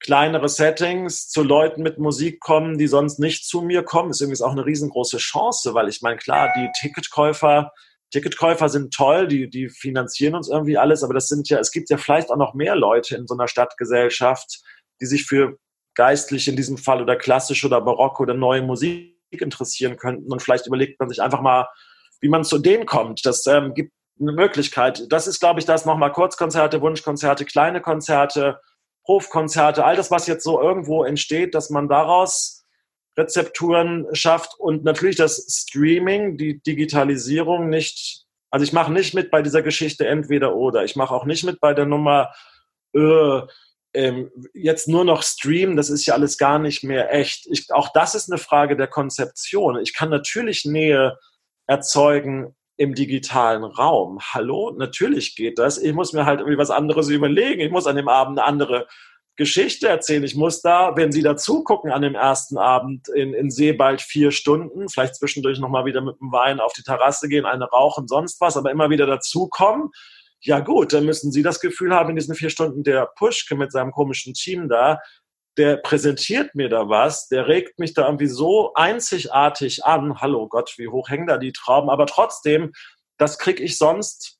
[0.00, 4.42] kleinere Settings, zu Leuten mit Musik kommen, die sonst nicht zu mir kommen, ist übrigens
[4.42, 7.72] auch eine riesengroße Chance, weil ich meine, klar, die Ticketkäufer,
[8.12, 11.90] Ticketkäufer sind toll, die, die finanzieren uns irgendwie alles, aber das sind ja, es gibt
[11.90, 14.62] ja vielleicht auch noch mehr Leute in so einer Stadtgesellschaft,
[15.00, 15.56] die sich für
[15.94, 20.66] geistlich in diesem Fall oder klassisch oder barock oder neue Musik interessieren könnten und vielleicht
[20.66, 21.66] überlegt man sich einfach mal,
[22.20, 23.24] wie man zu denen kommt.
[23.24, 25.10] Das ähm, gibt eine Möglichkeit.
[25.10, 28.60] Das ist, glaube ich, das nochmal Kurzkonzerte, Wunschkonzerte, kleine Konzerte,
[29.08, 32.61] Hofkonzerte, all das, was jetzt so irgendwo entsteht, dass man daraus
[33.16, 39.42] Rezepturen schafft und natürlich das Streaming, die Digitalisierung nicht, also ich mache nicht mit bei
[39.42, 40.84] dieser Geschichte entweder oder.
[40.84, 42.32] Ich mache auch nicht mit bei der Nummer
[42.94, 43.40] äh,
[43.94, 47.46] ähm, jetzt nur noch streamen, das ist ja alles gar nicht mehr echt.
[47.50, 49.78] Ich, auch das ist eine Frage der Konzeption.
[49.80, 51.18] Ich kann natürlich Nähe
[51.66, 54.18] erzeugen im digitalen Raum.
[54.20, 55.78] Hallo, natürlich geht das.
[55.78, 57.60] Ich muss mir halt irgendwie was anderes überlegen.
[57.60, 58.88] Ich muss an dem Abend eine andere
[59.36, 60.24] Geschichte erzählen.
[60.24, 64.30] Ich muss da, wenn Sie dazu gucken an dem ersten Abend in, in Seebald vier
[64.30, 68.40] Stunden, vielleicht zwischendurch nochmal wieder mit dem Wein auf die Terrasse gehen, eine rauchen, sonst
[68.40, 69.90] was, aber immer wieder dazukommen.
[70.40, 73.72] Ja gut, dann müssen Sie das Gefühl haben, in diesen vier Stunden der Puschke mit
[73.72, 74.98] seinem komischen Team da,
[75.56, 80.20] der präsentiert mir da was, der regt mich da irgendwie so einzigartig an.
[80.20, 81.90] Hallo Gott, wie hoch hängen da die Trauben?
[81.90, 82.72] Aber trotzdem,
[83.18, 84.38] das kriege ich sonst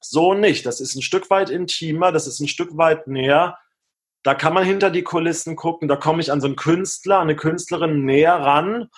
[0.00, 0.66] so nicht.
[0.66, 3.58] Das ist ein Stück weit intimer, das ist ein Stück weit näher
[4.24, 7.36] da kann man hinter die Kulissen gucken, da komme ich an so einen Künstler, eine
[7.36, 8.88] Künstlerin näher ran,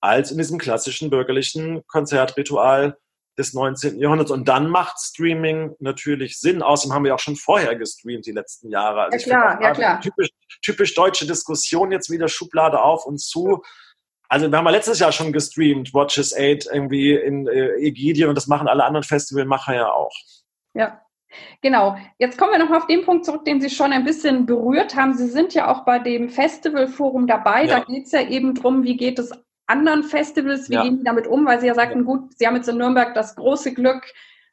[0.00, 2.96] als in diesem klassischen bürgerlichen Konzertritual
[3.38, 3.98] des 19.
[3.98, 4.30] Jahrhunderts.
[4.30, 6.62] Und dann macht Streaming natürlich Sinn.
[6.62, 9.02] Außerdem haben wir auch schon vorher gestreamt die letzten Jahre.
[9.04, 10.00] Also ja, klar, ja, klar.
[10.00, 10.30] Typisch,
[10.62, 13.62] typisch deutsche Diskussion jetzt wieder Schublade auf und zu.
[14.28, 18.34] Also wir haben ja letztes Jahr schon gestreamt, Watches 8 irgendwie in äh, Ägidien und
[18.34, 20.14] das machen alle anderen Festivalmacher ja auch.
[20.74, 21.01] Ja,
[21.60, 21.96] Genau.
[22.18, 25.14] Jetzt kommen wir noch auf den Punkt zurück, den Sie schon ein bisschen berührt haben.
[25.14, 27.64] Sie sind ja auch bei dem Festivalforum dabei.
[27.64, 27.78] Ja.
[27.78, 29.32] Da geht es ja eben darum, wie geht es
[29.66, 30.82] anderen Festivals, wie ja.
[30.82, 32.04] gehen die damit um, weil Sie ja sagten, ja.
[32.04, 34.04] gut, Sie haben jetzt in Nürnberg das große Glück,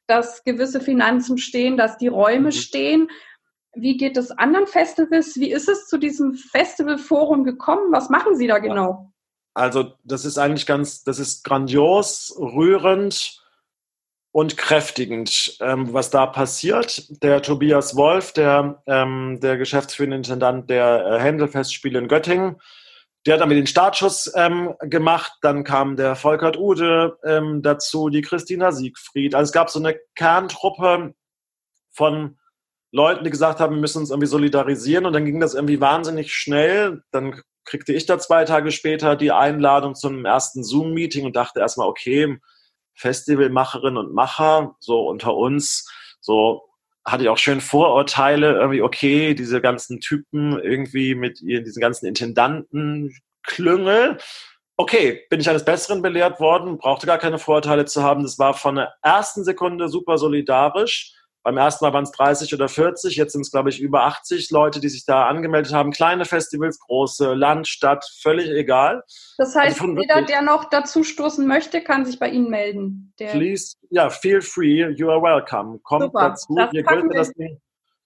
[0.07, 2.51] dass gewisse Finanzen stehen, dass die Räume mhm.
[2.51, 3.09] stehen.
[3.73, 5.35] Wie geht es anderen Festivals?
[5.35, 7.91] Wie ist es zu diesem Festivalforum gekommen?
[7.91, 9.11] Was machen Sie da genau?
[9.53, 13.38] Also, das ist eigentlich ganz, das ist grandios, rührend
[14.31, 17.23] und kräftigend, ähm, was da passiert.
[17.23, 22.57] Der Tobias Wolf, der, ähm, der geschäftsführende Intendant der äh, Händelfestspiele in Göttingen,
[23.25, 25.33] der hat damit den Startschuss ähm, gemacht.
[25.41, 29.35] Dann kam der Volkert Ude ähm, dazu, die Christina Siegfried.
[29.35, 31.13] Also es gab so eine Kerntruppe
[31.91, 32.37] von
[32.91, 35.05] Leuten, die gesagt haben, wir müssen uns irgendwie solidarisieren.
[35.05, 37.03] Und dann ging das irgendwie wahnsinnig schnell.
[37.11, 41.87] Dann kriegte ich da zwei Tage später die Einladung zum ersten Zoom-Meeting und dachte erstmal,
[41.87, 42.39] okay,
[42.99, 45.89] Festivalmacherinnen und Macher, so unter uns,
[46.19, 46.63] so
[47.05, 52.05] hatte ich auch schön Vorurteile, irgendwie, okay, diese ganzen Typen irgendwie mit ihren, diesen ganzen
[52.05, 54.17] Intendanten, Klüngel.
[54.75, 58.23] Okay, bin ich eines Besseren belehrt worden, brauchte gar keine Vorurteile zu haben.
[58.23, 61.13] Das war von der ersten Sekunde super solidarisch.
[61.49, 64.51] Beim ersten Mal waren es 30 oder 40, jetzt sind es, glaube ich, über 80
[64.51, 65.89] Leute, die sich da angemeldet haben.
[65.89, 69.01] Kleine Festivals, große, Land, Stadt, völlig egal.
[69.39, 73.15] Das heißt, also jeder, der noch dazu stoßen möchte, kann sich bei Ihnen melden.
[73.17, 75.79] please, ja, feel free, you are welcome.
[75.79, 76.29] Kommt Super.
[76.29, 76.55] dazu.
[76.71, 77.59] Je größer, das Ding,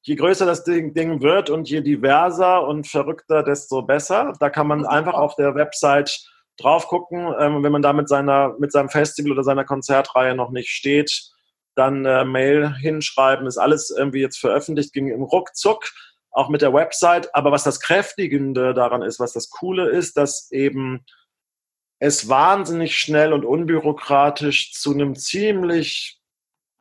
[0.03, 4.31] je größer, das Ding, wird und je diverser und verrückter, desto besser.
[4.39, 6.17] Da kann man einfach auf der Website
[6.57, 7.27] drauf gucken.
[7.41, 11.32] Ähm, wenn man da mit, seiner, mit seinem Festival oder seiner Konzertreihe noch nicht steht,
[11.75, 15.91] dann äh, Mail hinschreiben, ist alles irgendwie jetzt veröffentlicht, ging im Ruckzuck,
[16.31, 17.33] auch mit der Website.
[17.35, 21.05] Aber was das Kräftigende daran ist, was das Coole ist, dass eben
[21.99, 26.19] es wahnsinnig schnell und unbürokratisch zu einem ziemlich,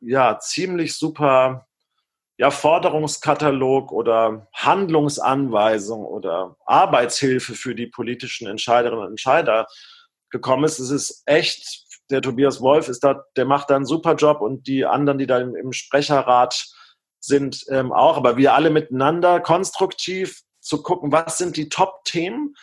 [0.01, 1.67] ja, ziemlich super
[2.37, 9.67] ja, Forderungskatalog oder Handlungsanweisung oder Arbeitshilfe für die politischen Entscheiderinnen und Entscheider
[10.29, 10.79] gekommen ist.
[10.79, 14.67] Es ist echt der Tobias Wolf ist da, der macht da einen super Job und
[14.67, 16.67] die anderen, die da im, im Sprecherrat
[17.19, 18.17] sind, ähm, auch.
[18.17, 22.55] Aber wir alle miteinander konstruktiv zu gucken, was sind die Top-Themen,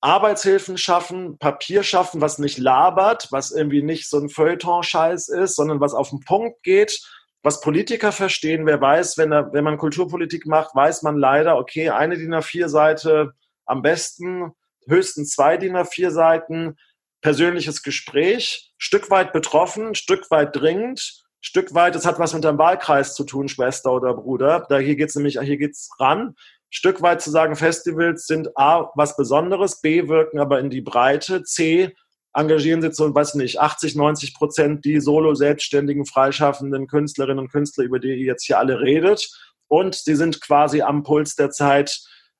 [0.00, 5.80] Arbeitshilfen schaffen, Papier schaffen, was nicht labert, was irgendwie nicht so ein Feuilleton-Scheiß ist, sondern
[5.80, 7.00] was auf den Punkt geht,
[7.42, 8.66] was Politiker verstehen.
[8.66, 13.32] Wer weiß, wenn, er, wenn man Kulturpolitik macht, weiß man leider, okay, eine DIN A4-Seite
[13.64, 14.52] am besten,
[14.86, 16.76] höchstens zwei DIN A4-Seiten,
[17.20, 22.58] persönliches Gespräch, Stück weit betroffen, Stück weit dringend, Stück weit, das hat was mit deinem
[22.58, 24.66] Wahlkreis zu tun, Schwester oder Bruder.
[24.68, 26.34] Da hier geht's nämlich, hier geht's ran.
[26.70, 31.44] Stück weit zu sagen, Festivals sind A, was Besonderes, B, wirken aber in die Breite,
[31.44, 31.94] C,
[32.34, 37.84] engagieren sich so, weiß nicht, 80, 90 Prozent die solo selbstständigen, freischaffenden Künstlerinnen und Künstler,
[37.84, 39.30] über die ihr jetzt hier alle redet.
[39.68, 41.98] Und sie sind quasi am Puls der Zeit,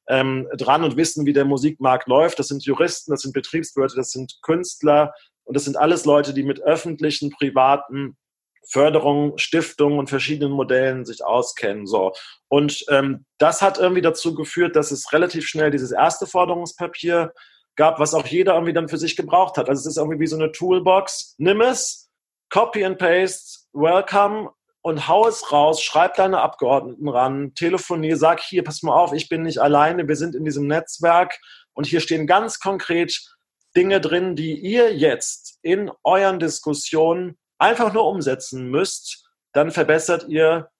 [0.09, 2.39] ähm, dran und wissen, wie der Musikmarkt läuft.
[2.39, 6.43] Das sind Juristen, das sind Betriebswirte, das sind Künstler und das sind alles Leute, die
[6.43, 8.17] mit öffentlichen, privaten
[8.69, 11.87] Förderungen, Stiftungen und verschiedenen Modellen sich auskennen.
[11.87, 12.13] So.
[12.49, 17.33] Und ähm, das hat irgendwie dazu geführt, dass es relativ schnell dieses erste Forderungspapier
[17.77, 19.69] gab, was auch jeder irgendwie dann für sich gebraucht hat.
[19.69, 21.35] Also es ist irgendwie wie so eine Toolbox.
[21.39, 22.11] Nimm es,
[22.51, 24.51] copy and paste, welcome
[24.87, 29.29] und hau es raus, schreib deine Abgeordneten ran, telefonier, sag hier, pass mal auf, ich
[29.29, 31.41] bin nicht alleine, wir sind in diesem Netzwerk
[31.73, 33.35] und hier stehen ganz konkret
[33.75, 40.71] Dinge drin, die ihr jetzt in euren Diskussionen einfach nur umsetzen müsst, dann verbessert ihr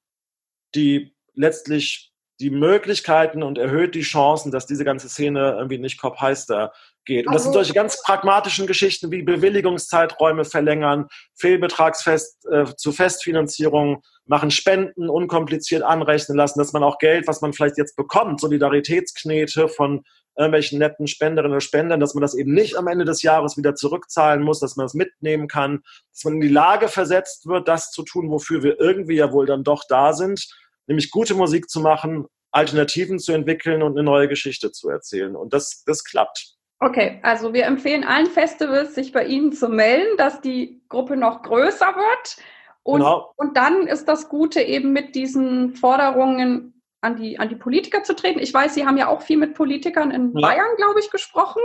[0.77, 6.73] die letztlich die Möglichkeiten und erhöht die Chancen, dass diese ganze Szene irgendwie nicht kopfheister
[7.07, 7.27] geht.
[7.27, 14.51] Und das sind solche ganz pragmatischen Geschichten wie Bewilligungszeiträume verlängern, Fehlbetragsfest äh, zu Festfinanzierung machen,
[14.51, 20.05] Spenden unkompliziert anrechnen lassen, dass man auch Geld, was man vielleicht jetzt bekommt, Solidaritätsknete von
[20.37, 23.75] irgendwelchen netten Spenderinnen und Spendern, dass man das eben nicht am Ende des Jahres wieder
[23.75, 25.83] zurückzahlen muss, dass man das mitnehmen kann,
[26.13, 29.47] dass man in die Lage versetzt wird, das zu tun, wofür wir irgendwie ja wohl
[29.47, 30.47] dann doch da sind
[30.87, 35.37] nämlich gute Musik zu machen, Alternativen zu entwickeln und eine neue Geschichte zu erzählen.
[35.37, 36.56] Und das, das klappt.
[36.79, 41.43] Okay, also wir empfehlen allen Festivals, sich bei Ihnen zu melden, dass die Gruppe noch
[41.43, 42.37] größer wird.
[42.83, 43.33] Und, genau.
[43.37, 48.15] und dann ist das Gute eben mit diesen Forderungen an die, an die Politiker zu
[48.15, 48.41] treten.
[48.41, 50.41] Ich weiß, Sie haben ja auch viel mit Politikern in ja.
[50.41, 51.63] Bayern, glaube ich, gesprochen.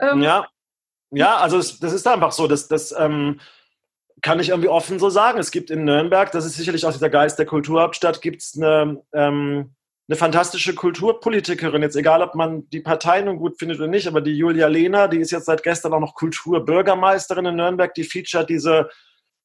[0.00, 0.46] Ähm, ja.
[1.10, 3.40] ja, also es, das ist einfach so, dass das ähm,
[4.22, 5.38] kann ich irgendwie offen so sagen.
[5.38, 9.02] Es gibt in Nürnberg, das ist sicherlich auch dieser Geist der Kulturhauptstadt, gibt es eine,
[9.12, 9.75] ähm,
[10.08, 11.82] eine fantastische Kulturpolitikerin.
[11.82, 15.08] Jetzt egal, ob man die Partei nun gut findet oder nicht, aber die Julia Lehner,
[15.08, 18.88] die ist jetzt seit gestern auch noch Kulturbürgermeisterin in Nürnberg, die featuret diese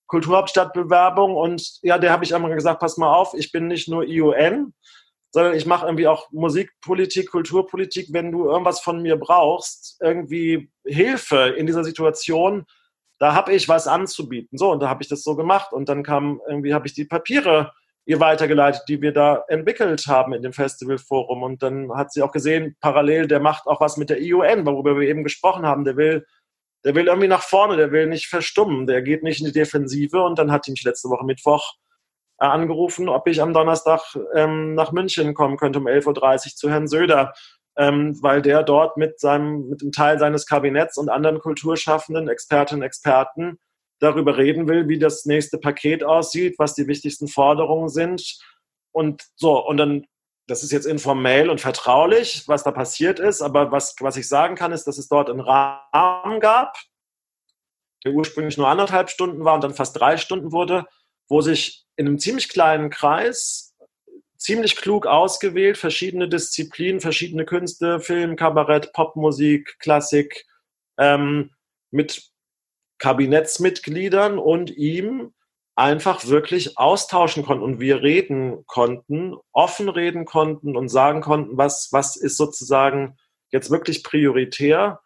[0.07, 4.03] Kulturhauptstadtbewerbung und ja, der habe ich einmal gesagt, pass mal auf, ich bin nicht nur
[4.03, 4.73] IUN,
[5.31, 11.55] sondern ich mache irgendwie auch Musikpolitik, Kulturpolitik, wenn du irgendwas von mir brauchst, irgendwie Hilfe
[11.57, 12.65] in dieser Situation,
[13.19, 14.57] da habe ich was anzubieten.
[14.57, 15.73] So, und da habe ich das so gemacht.
[15.73, 17.71] Und dann kam irgendwie, habe ich die Papiere
[18.05, 21.43] ihr weitergeleitet, die wir da entwickelt haben in dem Festivalforum.
[21.43, 24.99] Und dann hat sie auch gesehen, parallel, der macht auch was mit der IUN, worüber
[24.99, 25.85] wir eben gesprochen haben.
[25.85, 26.25] Der will
[26.83, 30.21] der will irgendwie nach vorne, der will nicht verstummen, der geht nicht in die Defensive.
[30.21, 31.75] Und dann hat ihn letzte Woche Mittwoch
[32.39, 34.01] äh, angerufen, ob ich am Donnerstag
[34.33, 37.33] ähm, nach München kommen könnte um 11.30 Uhr zu Herrn Söder,
[37.77, 42.83] ähm, weil der dort mit seinem, mit dem Teil seines Kabinetts und anderen Kulturschaffenden, Expertinnen
[42.83, 43.59] Experten
[44.01, 48.39] darüber reden will, wie das nächste Paket aussieht, was die wichtigsten Forderungen sind.
[48.91, 50.05] Und so, und dann,
[50.47, 54.55] das ist jetzt informell und vertraulich, was da passiert ist, aber was, was ich sagen
[54.55, 56.75] kann, ist, dass es dort einen Rahmen gab,
[58.03, 60.85] der ursprünglich nur anderthalb Stunden war und dann fast drei Stunden wurde,
[61.29, 63.71] wo sich in einem ziemlich kleinen Kreis
[64.41, 70.47] ziemlich klug ausgewählt, verschiedene Disziplinen, verschiedene Künste, Film, Kabarett, Popmusik, Klassik,
[70.97, 71.51] ähm,
[71.91, 72.30] mit
[73.01, 75.33] Kabinettsmitgliedern und ihm
[75.75, 81.89] einfach wirklich austauschen konnten und wir reden konnten, offen reden konnten und sagen konnten, was,
[81.91, 83.17] was ist sozusagen
[83.49, 84.99] jetzt wirklich prioritär,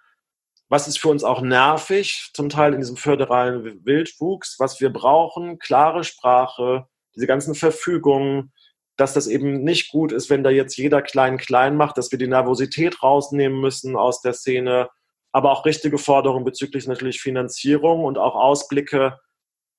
[0.67, 5.57] was ist für uns auch nervig, zum Teil in diesem föderalen Wildwuchs, was wir brauchen,
[5.57, 8.51] klare Sprache, diese ganzen Verfügungen,
[8.97, 12.19] dass das eben nicht gut ist, wenn da jetzt jeder klein klein macht, dass wir
[12.19, 14.89] die Nervosität rausnehmen müssen aus der Szene,
[15.35, 19.19] aber auch richtige Forderungen bezüglich natürlich Finanzierung und auch Ausblicke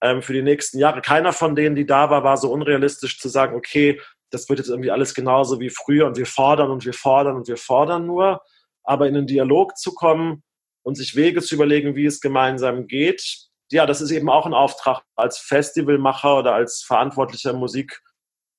[0.03, 1.01] ähm, für die nächsten Jahre.
[1.01, 3.99] Keiner von denen, die da war, war so unrealistisch zu sagen, okay,
[4.29, 7.49] das wird jetzt irgendwie alles genauso wie früher und wir fordern und wir fordern und
[7.49, 8.43] wir fordern nur.
[8.85, 10.43] Aber in den Dialog zu kommen
[10.83, 14.53] und sich Wege zu überlegen, wie es gemeinsam geht, ja, das ist eben auch ein
[14.53, 18.03] Auftrag als Festivalmacher oder als verantwortlicher Musik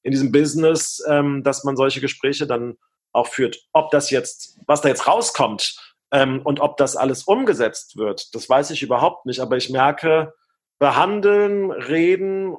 [0.02, 2.76] in diesem Business, ähm, dass man solche Gespräche dann
[3.14, 3.60] auch führt.
[3.72, 8.50] Ob das jetzt, was da jetzt rauskommt, ähm, und ob das alles umgesetzt wird, das
[8.50, 9.40] weiß ich überhaupt nicht.
[9.40, 10.34] Aber ich merke,
[10.80, 12.56] behandeln, reden,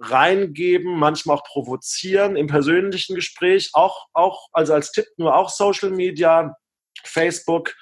[0.00, 5.90] reingeben, manchmal auch provozieren im persönlichen Gespräch, auch, auch, also als Tipp nur auch Social
[5.90, 6.56] Media,
[7.04, 7.74] Facebook,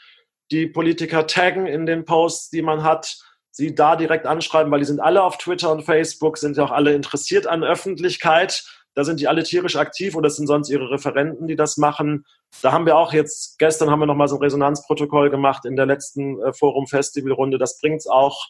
[0.50, 3.16] die Politiker taggen in den Posts, die man hat,
[3.50, 6.70] sie da direkt anschreiben, weil die sind alle auf Twitter und Facebook, sind ja auch
[6.70, 8.64] alle interessiert an Öffentlichkeit
[8.94, 12.24] da sind die alle tierisch aktiv oder das sind sonst ihre Referenten, die das machen.
[12.62, 15.86] Da haben wir auch jetzt, gestern haben wir nochmal so ein Resonanzprotokoll gemacht in der
[15.86, 17.58] letzten äh, Forum-Festival-Runde.
[17.58, 18.48] Das bringt's auch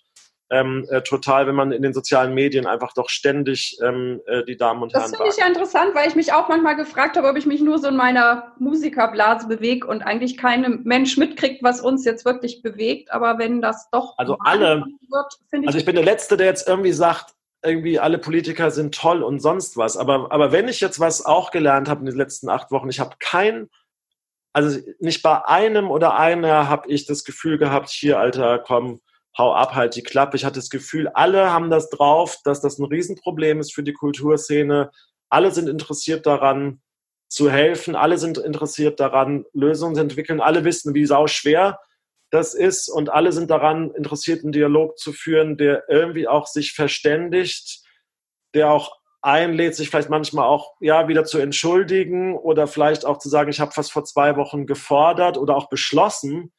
[0.51, 4.57] ähm, äh, total, wenn man in den sozialen Medien einfach doch ständig ähm, äh, die
[4.57, 5.13] Damen und das Herren.
[5.13, 7.61] Das finde ich ja interessant, weil ich mich auch manchmal gefragt habe, ob ich mich
[7.61, 12.63] nur so in meiner Musikerblase bewege und eigentlich kein Mensch mitkriegt, was uns jetzt wirklich
[12.63, 13.13] bewegt.
[13.13, 15.69] Aber wenn das doch also alle, wird, finde ich.
[15.69, 19.41] Also ich bin der Letzte, der jetzt irgendwie sagt, irgendwie alle Politiker sind toll und
[19.41, 19.97] sonst was.
[19.97, 23.01] Aber, aber wenn ich jetzt was auch gelernt habe in den letzten acht Wochen, ich
[23.01, 23.69] habe kein,
[24.53, 29.01] also nicht bei einem oder einer habe ich das Gefühl gehabt, hier, Alter, komm,
[29.37, 30.37] hau ab, halt die Klappe.
[30.37, 33.93] Ich hatte das Gefühl, alle haben das drauf, dass das ein Riesenproblem ist für die
[33.93, 34.91] Kulturszene.
[35.29, 36.81] Alle sind interessiert daran,
[37.29, 37.95] zu helfen.
[37.95, 40.41] Alle sind interessiert daran, Lösungen zu entwickeln.
[40.41, 41.79] Alle wissen, wie sau schwer
[42.31, 46.73] das ist und alle sind daran interessiert, einen Dialog zu führen, der irgendwie auch sich
[46.73, 47.85] verständigt,
[48.55, 53.29] der auch einlädt, sich vielleicht manchmal auch ja wieder zu entschuldigen oder vielleicht auch zu
[53.29, 56.53] sagen, ich habe fast vor zwei Wochen gefordert oder auch beschlossen,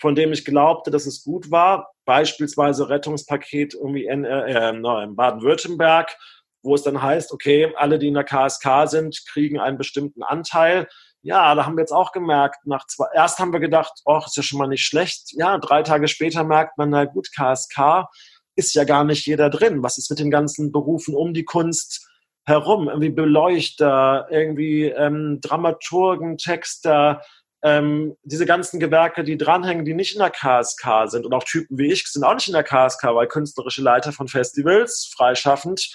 [0.00, 6.16] von dem ich glaubte, dass es gut war, beispielsweise Rettungspaket irgendwie in, äh, in Baden-Württemberg,
[6.62, 10.88] wo es dann heißt, okay, alle, die in der KSK sind, kriegen einen bestimmten Anteil
[11.22, 14.36] ja, da haben wir jetzt auch gemerkt, nach zwei, erst haben wir gedacht, oh, ist
[14.36, 15.32] ja schon mal nicht schlecht.
[15.32, 18.08] Ja, drei Tage später merkt man, na gut, KSK
[18.56, 19.82] ist ja gar nicht jeder drin.
[19.82, 22.06] Was ist mit den ganzen Berufen um die Kunst
[22.44, 22.88] herum?
[22.88, 27.22] Irgendwie Beleuchter, irgendwie ähm, Dramaturgen, Texter,
[27.62, 31.78] ähm, diese ganzen Gewerke, die dranhängen, die nicht in der KSK sind und auch Typen
[31.78, 35.88] wie ich sind auch nicht in der KSK, weil künstlerische Leiter von Festivals, freischaffend,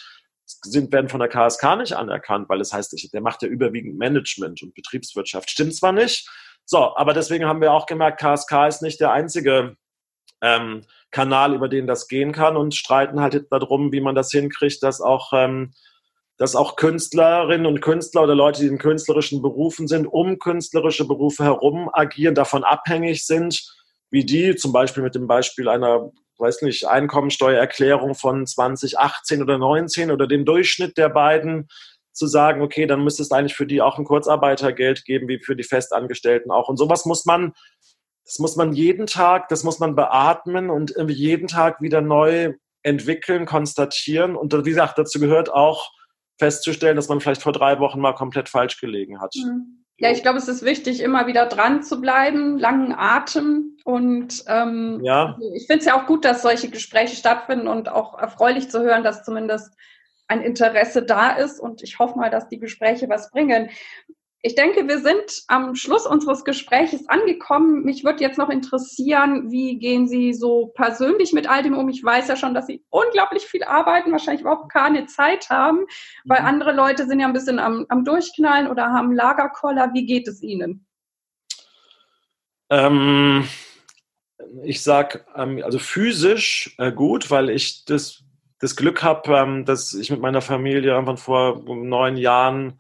[0.64, 4.62] sind, werden von der KSK nicht anerkannt, weil es heißt, der macht ja überwiegend Management
[4.64, 5.49] und Betriebswirtschaft.
[5.49, 6.30] Stimmt zwar nicht,
[6.70, 9.78] so, aber deswegen haben wir auch gemerkt, KSK ist nicht der einzige
[10.41, 14.32] ähm, Kanal, über den das gehen kann und streiten halt jetzt darum, wie man das
[14.32, 15.74] hinkriegt, dass auch, ähm,
[16.38, 21.45] dass auch Künstlerinnen und Künstler oder Leute, die in künstlerischen Berufen sind, um künstlerische Berufe
[21.45, 23.74] herum agieren, davon abhängig sind,
[24.12, 30.12] wie die, zum Beispiel mit dem Beispiel einer weiß nicht, Einkommensteuererklärung von 2018 oder 19
[30.12, 31.68] oder dem Durchschnitt der beiden
[32.14, 35.56] zu sagen, okay, dann müsste es eigentlich für die auch ein Kurzarbeitergeld geben, wie für
[35.56, 36.68] die Festangestellten auch.
[36.68, 37.54] Und sowas muss man,
[38.26, 43.46] das muss man jeden Tag, das muss man beatmen und jeden Tag wieder neu entwickeln,
[43.46, 44.36] konstatieren.
[44.36, 45.92] Und wie gesagt, dazu gehört auch
[46.40, 49.34] festzustellen, dass man vielleicht vor drei Wochen mal komplett falsch gelegen hat.
[49.36, 49.86] Mhm.
[50.00, 53.78] Ja, ich glaube, es ist wichtig, immer wieder dran zu bleiben, langen Atem.
[53.84, 55.36] Und ähm, ja.
[55.36, 58.82] Also ich finde es ja auch gut, dass solche Gespräche stattfinden und auch erfreulich zu
[58.82, 59.74] hören, dass zumindest
[60.28, 61.60] ein Interesse da ist.
[61.60, 63.70] Und ich hoffe mal, dass die Gespräche was bringen.
[64.44, 67.84] Ich denke, wir sind am Schluss unseres Gesprächs angekommen.
[67.84, 71.90] Mich würde jetzt noch interessieren, wie gehen Sie so persönlich mit all dem um?
[71.90, 75.86] Ich weiß ja schon, dass Sie unglaublich viel arbeiten, wahrscheinlich überhaupt keine Zeit haben,
[76.26, 76.48] weil mhm.
[76.48, 79.92] andere Leute sind ja ein bisschen am, am Durchknallen oder haben Lagerkoller.
[79.94, 80.86] Wie geht es Ihnen?
[82.70, 83.48] Ähm,
[84.64, 88.24] ich sag, ähm, also physisch äh, gut, weil ich das,
[88.60, 92.80] das Glück habe, ähm, dass ich mit meiner Familie irgendwann vor neun Jahren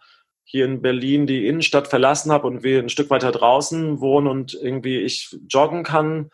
[0.49, 4.53] hier in Berlin die Innenstadt verlassen habe und wir ein Stück weiter draußen wohnen und
[4.53, 6.31] irgendwie ich joggen kann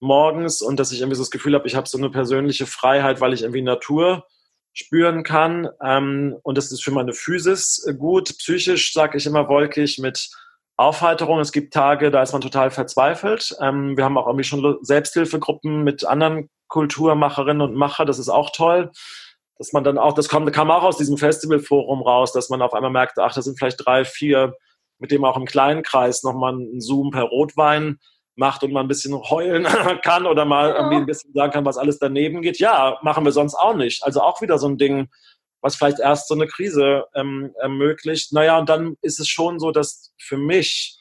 [0.00, 3.20] morgens und dass ich irgendwie so das Gefühl habe, ich habe so eine persönliche Freiheit,
[3.20, 4.26] weil ich irgendwie Natur
[4.72, 5.68] spüren kann.
[5.80, 8.36] Ähm, und das ist für meine Physis gut.
[8.38, 10.28] Psychisch sage ich immer wolkig mit
[10.76, 11.38] Aufheiterung.
[11.38, 13.54] Es gibt Tage, da ist man total verzweifelt.
[13.60, 18.04] Ähm, wir haben auch irgendwie schon Selbsthilfegruppen mit anderen Kulturmacherinnen und Macher.
[18.04, 18.90] Das ist auch toll
[19.58, 22.74] dass man dann auch, das kam, kam auch aus diesem Festivalforum raus, dass man auf
[22.74, 24.54] einmal merkt, ach, da sind vielleicht drei, vier,
[24.98, 27.98] mit dem auch im kleinen Kreis nochmal einen Zoom per Rotwein
[28.34, 29.64] macht und man ein bisschen heulen
[30.02, 30.76] kann oder mal ja.
[30.76, 32.58] irgendwie ein bisschen sagen kann, was alles daneben geht.
[32.58, 34.02] Ja, machen wir sonst auch nicht.
[34.04, 35.08] Also auch wieder so ein Ding,
[35.60, 38.32] was vielleicht erst so eine Krise ähm, ermöglicht.
[38.32, 40.98] Naja, und dann ist es schon so, dass für mich,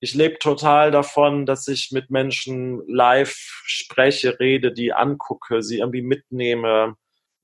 [0.00, 6.02] ich lebe total davon, dass ich mit Menschen live spreche, rede, die angucke, sie irgendwie
[6.02, 6.96] mitnehme,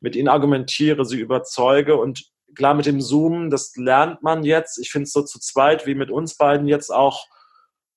[0.06, 4.78] mit ihnen argumentiere, sie überzeuge und klar mit dem Zoom, das lernt man jetzt.
[4.78, 7.26] Ich finde es so zu zweit wie mit uns beiden jetzt auch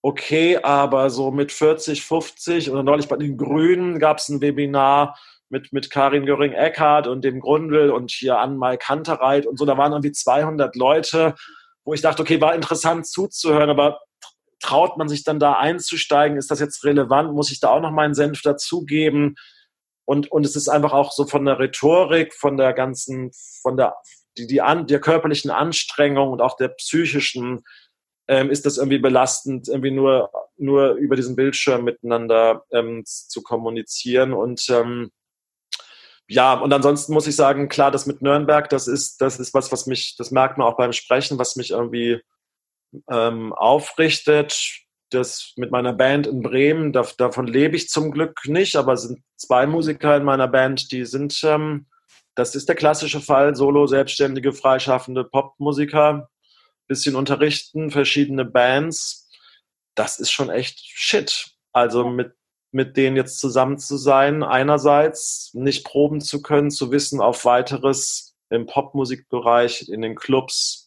[0.01, 5.19] okay, aber so mit 40, 50 oder neulich bei den Grünen gab es ein Webinar
[5.49, 9.65] mit, mit Karin Göring-Eckardt und dem Grundl und hier Anmal Kantereit und so.
[9.65, 11.35] Da waren irgendwie 200 Leute,
[11.83, 13.99] wo ich dachte, okay, war interessant zuzuhören, aber
[14.59, 16.39] traut man sich dann da einzusteigen?
[16.39, 17.33] Ist das jetzt relevant?
[17.33, 19.35] Muss ich da auch noch meinen Senf dazugeben?
[20.09, 23.29] Und, und es ist einfach auch so von der Rhetorik, von der ganzen,
[23.61, 23.95] von der,
[24.39, 27.61] die, die an, der körperlichen Anstrengung und auch der psychischen,
[28.27, 34.33] ähm, ist das irgendwie belastend, irgendwie nur, nur über diesen Bildschirm miteinander ähm, zu kommunizieren.
[34.33, 35.11] Und ähm,
[36.27, 39.71] ja, und ansonsten muss ich sagen, klar, das mit Nürnberg, das ist, das ist was,
[39.71, 42.19] was mich, das merkt man auch beim Sprechen, was mich irgendwie
[43.11, 48.75] ähm, aufrichtet das mit meiner Band in Bremen, da, davon lebe ich zum Glück nicht,
[48.75, 51.87] aber es sind zwei Musiker in meiner Band, die sind, ähm,
[52.35, 56.29] das ist der klassische Fall, Solo, selbstständige, freischaffende Popmusiker,
[56.87, 59.29] bisschen unterrichten, verschiedene Bands.
[59.95, 61.51] Das ist schon echt shit.
[61.71, 62.33] Also mit,
[62.71, 68.35] mit denen jetzt zusammen zu sein, einerseits nicht proben zu können, zu wissen, auf weiteres
[68.49, 70.78] im Popmusikbereich, in den Clubs,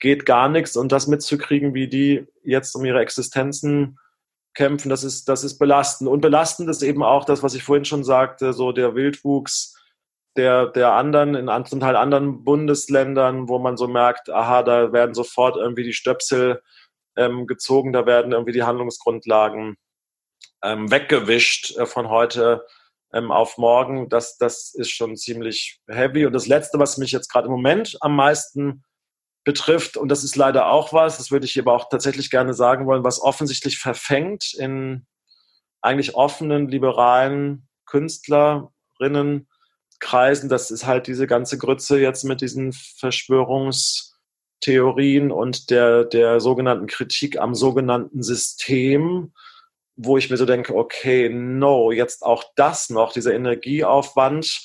[0.00, 3.98] geht gar nichts und das mitzukriegen, wie die jetzt um ihre Existenzen
[4.54, 6.10] kämpfen, das ist, das ist belastend.
[6.10, 9.76] Und belastend ist eben auch das, was ich vorhin schon sagte, so der Wildwuchs
[10.36, 15.14] der, der anderen, in zum Teil anderen Bundesländern, wo man so merkt, aha, da werden
[15.14, 16.62] sofort irgendwie die Stöpsel
[17.16, 19.76] ähm, gezogen, da werden irgendwie die Handlungsgrundlagen
[20.62, 22.64] ähm, weggewischt äh, von heute
[23.12, 24.08] ähm, auf morgen.
[24.08, 26.24] Das, das ist schon ziemlich heavy.
[26.24, 28.84] Und das Letzte, was mich jetzt gerade im Moment am meisten
[29.48, 32.86] betrifft, und das ist leider auch was, das würde ich aber auch tatsächlich gerne sagen
[32.86, 35.06] wollen, was offensichtlich verfängt in
[35.80, 45.70] eigentlich offenen, liberalen Künstlerinnenkreisen, das ist halt diese ganze Grütze jetzt mit diesen Verschwörungstheorien und
[45.70, 49.32] der, der sogenannten Kritik am sogenannten System,
[49.96, 54.60] wo ich mir so denke, okay, no, jetzt auch das noch, dieser Energieaufwand,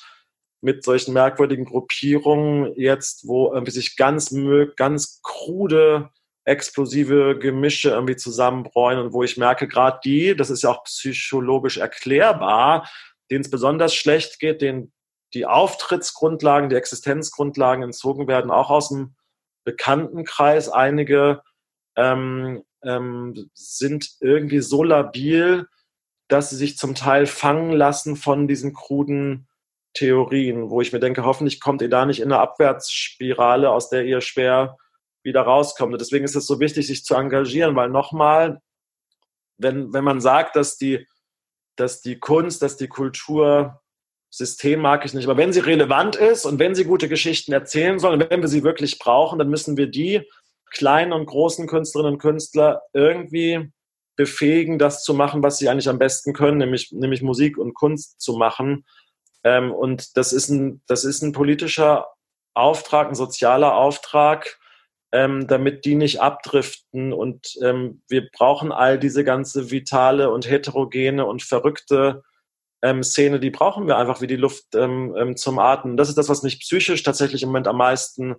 [0.63, 4.33] mit solchen merkwürdigen Gruppierungen jetzt, wo irgendwie sich ganz,
[4.77, 6.09] ganz krude,
[6.45, 11.77] explosive Gemische irgendwie zusammenbräuen und wo ich merke, gerade die, das ist ja auch psychologisch
[11.77, 12.89] erklärbar,
[13.29, 14.93] denen es besonders schlecht geht, denen
[15.33, 19.15] die Auftrittsgrundlagen, die Existenzgrundlagen entzogen werden, auch aus dem
[19.65, 20.69] Bekanntenkreis.
[20.69, 21.41] Einige
[21.97, 25.67] ähm, ähm, sind irgendwie so labil,
[26.29, 29.47] dass sie sich zum Teil fangen lassen von diesen kruden
[29.93, 34.05] Theorien, wo ich mir denke, hoffentlich kommt ihr da nicht in eine Abwärtsspirale, aus der
[34.05, 34.77] ihr schwer
[35.23, 35.93] wieder rauskommt.
[35.93, 38.59] Und deswegen ist es so wichtig, sich zu engagieren, weil nochmal,
[39.57, 41.07] wenn, wenn man sagt, dass die,
[41.75, 43.79] dass die Kunst, dass die Kultur,
[44.29, 47.99] System mag ich nicht, aber wenn sie relevant ist und wenn sie gute Geschichten erzählen
[47.99, 50.27] soll und wenn wir sie wirklich brauchen, dann müssen wir die
[50.71, 53.71] kleinen und großen Künstlerinnen und Künstler irgendwie
[54.15, 58.19] befähigen, das zu machen, was sie eigentlich am besten können, nämlich, nämlich Musik und Kunst
[58.21, 58.85] zu machen.
[59.43, 62.07] Ähm, und das ist, ein, das ist ein politischer
[62.53, 64.59] Auftrag, ein sozialer Auftrag,
[65.11, 67.13] ähm, damit die nicht abdriften.
[67.13, 72.23] Und ähm, wir brauchen all diese ganze vitale und heterogene und verrückte
[72.83, 75.95] ähm, Szene, die brauchen wir einfach wie die Luft ähm, ähm, zum Atmen.
[75.95, 78.35] Das ist das, was mich psychisch tatsächlich im Moment am meisten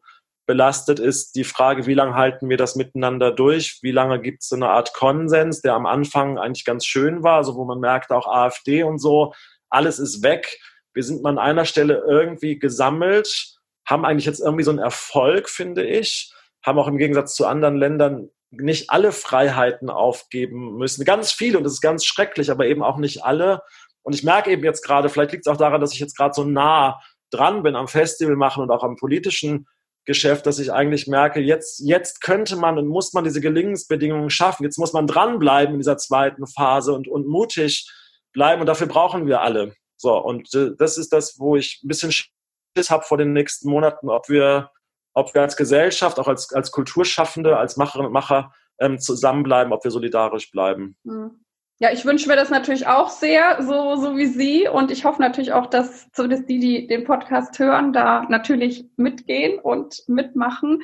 [0.46, 3.78] belastet, ist die Frage, wie lange halten wir das miteinander durch?
[3.80, 7.36] Wie lange gibt es so eine Art Konsens, der am Anfang eigentlich ganz schön war,
[7.36, 9.32] also wo man merkt, auch AfD und so,
[9.70, 10.58] alles ist weg.
[10.94, 15.48] Wir sind mal an einer Stelle irgendwie gesammelt, haben eigentlich jetzt irgendwie so einen Erfolg,
[15.48, 16.32] finde ich,
[16.64, 21.04] haben auch im Gegensatz zu anderen Ländern nicht alle Freiheiten aufgeben müssen.
[21.04, 23.60] Ganz viele und das ist ganz schrecklich, aber eben auch nicht alle.
[24.02, 26.34] Und ich merke eben jetzt gerade, vielleicht liegt es auch daran, dass ich jetzt gerade
[26.34, 29.66] so nah dran bin am Festival machen und auch am politischen
[30.04, 34.64] Geschäft, dass ich eigentlich merke, jetzt, jetzt könnte man und muss man diese Gelingensbedingungen schaffen.
[34.64, 37.90] Jetzt muss man dranbleiben in dieser zweiten Phase und, und mutig
[38.32, 38.60] bleiben.
[38.60, 39.74] Und dafür brauchen wir alle.
[40.04, 43.70] So, und äh, das ist das, wo ich ein bisschen Schiss habe vor den nächsten
[43.70, 44.70] Monaten, ob wir,
[45.14, 49.82] ob wir als Gesellschaft, auch als, als Kulturschaffende, als Macherinnen und Macher ähm, zusammenbleiben, ob
[49.82, 50.94] wir solidarisch bleiben.
[51.04, 51.40] Mhm.
[51.78, 54.68] Ja, ich wünsche mir das natürlich auch sehr, so, so wie Sie.
[54.68, 59.58] Und ich hoffe natürlich auch, dass zumindest die, die den Podcast hören, da natürlich mitgehen
[59.58, 60.82] und mitmachen.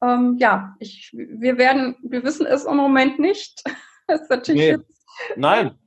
[0.00, 3.64] Ähm, ja, ich, wir werden, wir wissen es im Moment nicht.
[4.06, 4.84] Das ist natürlich nee.
[5.34, 5.78] Nein.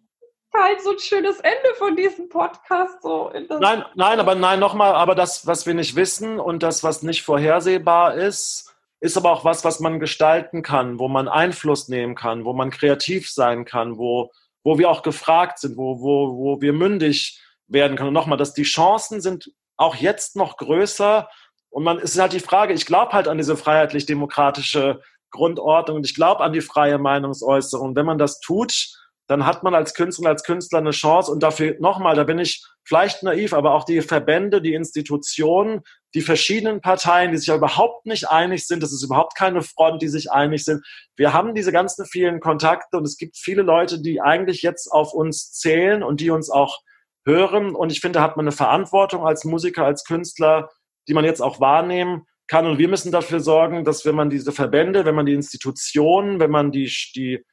[0.58, 3.04] Kein so ein schönes Ende von diesem Podcast.
[3.04, 7.04] So nein, nein, aber nein, nochmal, aber das, was wir nicht wissen und das, was
[7.04, 12.16] nicht vorhersehbar ist, ist aber auch was, was man gestalten kann, wo man Einfluss nehmen
[12.16, 14.32] kann, wo man kreativ sein kann, wo,
[14.64, 18.10] wo wir auch gefragt sind, wo, wo, wo wir mündig werden können.
[18.10, 21.30] Und nochmal, dass die Chancen sind auch jetzt noch größer.
[21.70, 26.06] Und man es ist halt die Frage, ich glaube halt an diese freiheitlich-demokratische Grundordnung und
[26.06, 27.96] ich glaube an die freie Meinungsäußerung.
[27.96, 28.88] Wenn man das tut,
[29.28, 31.32] dann hat man als Künstler, als Künstler eine Chance.
[31.32, 35.82] Und dafür nochmal, da bin ich vielleicht naiv, aber auch die Verbände, die Institutionen,
[36.14, 40.02] die verschiedenen Parteien, die sich ja überhaupt nicht einig sind, das ist überhaupt keine Front,
[40.02, 40.82] die sich einig sind.
[41.18, 45.14] Wir haben diese ganzen vielen Kontakte und es gibt viele Leute, die eigentlich jetzt auf
[45.14, 46.80] uns zählen und die uns auch
[47.26, 47.76] hören.
[47.76, 50.70] Und ich finde, da hat man eine Verantwortung als Musiker, als Künstler,
[51.10, 52.66] die man jetzt auch wahrnehmen kann.
[52.66, 56.52] Und wir müssen dafür sorgen, dass wenn man diese Verbände, wenn man die Institutionen, wenn
[56.52, 57.44] man die, die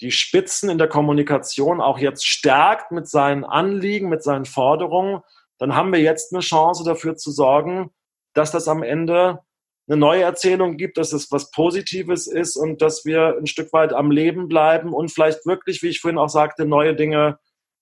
[0.00, 5.20] die Spitzen in der Kommunikation auch jetzt stärkt mit seinen Anliegen, mit seinen Forderungen,
[5.58, 7.90] dann haben wir jetzt eine Chance dafür zu sorgen,
[8.34, 9.40] dass das am Ende
[9.86, 13.92] eine neue Erzählung gibt, dass es was Positives ist und dass wir ein Stück weit
[13.92, 17.38] am Leben bleiben und vielleicht wirklich, wie ich vorhin auch sagte, neue Dinge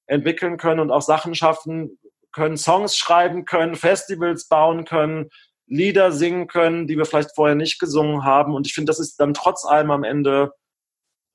[0.07, 1.99] entwickeln können und auch Sachen schaffen
[2.33, 5.31] können, Songs schreiben können, Festivals bauen können,
[5.67, 8.55] Lieder singen können, die wir vielleicht vorher nicht gesungen haben.
[8.55, 10.53] Und ich finde, das ist dann trotz allem am Ende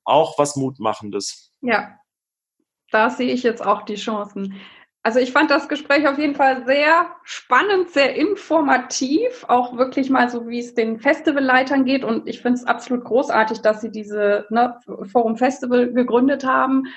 [0.08, 1.51] auch was Mutmachendes.
[1.62, 1.97] Ja,
[2.91, 4.60] da sehe ich jetzt auch die Chancen.
[5.03, 10.30] Also ich fand das Gespräch auf jeden Fall sehr spannend, sehr informativ, auch wirklich mal
[10.30, 12.03] so, wie es den Festivalleitern geht.
[12.03, 14.78] Und ich finde es absolut großartig, dass Sie diese ne,
[15.10, 16.88] Forum Festival gegründet haben.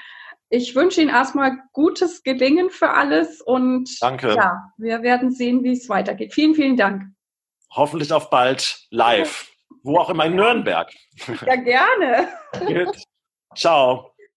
[0.49, 4.35] Ich wünsche Ihnen erstmal gutes Gelingen für alles und Danke.
[4.35, 6.35] ja, wir werden sehen, wie es weitergeht.
[6.35, 7.05] Vielen, vielen Dank.
[7.71, 9.50] Hoffentlich auf bald live.
[9.83, 10.91] Wo auch immer in Nürnberg.
[11.47, 12.29] Ja, gerne.
[13.55, 14.10] Ciao.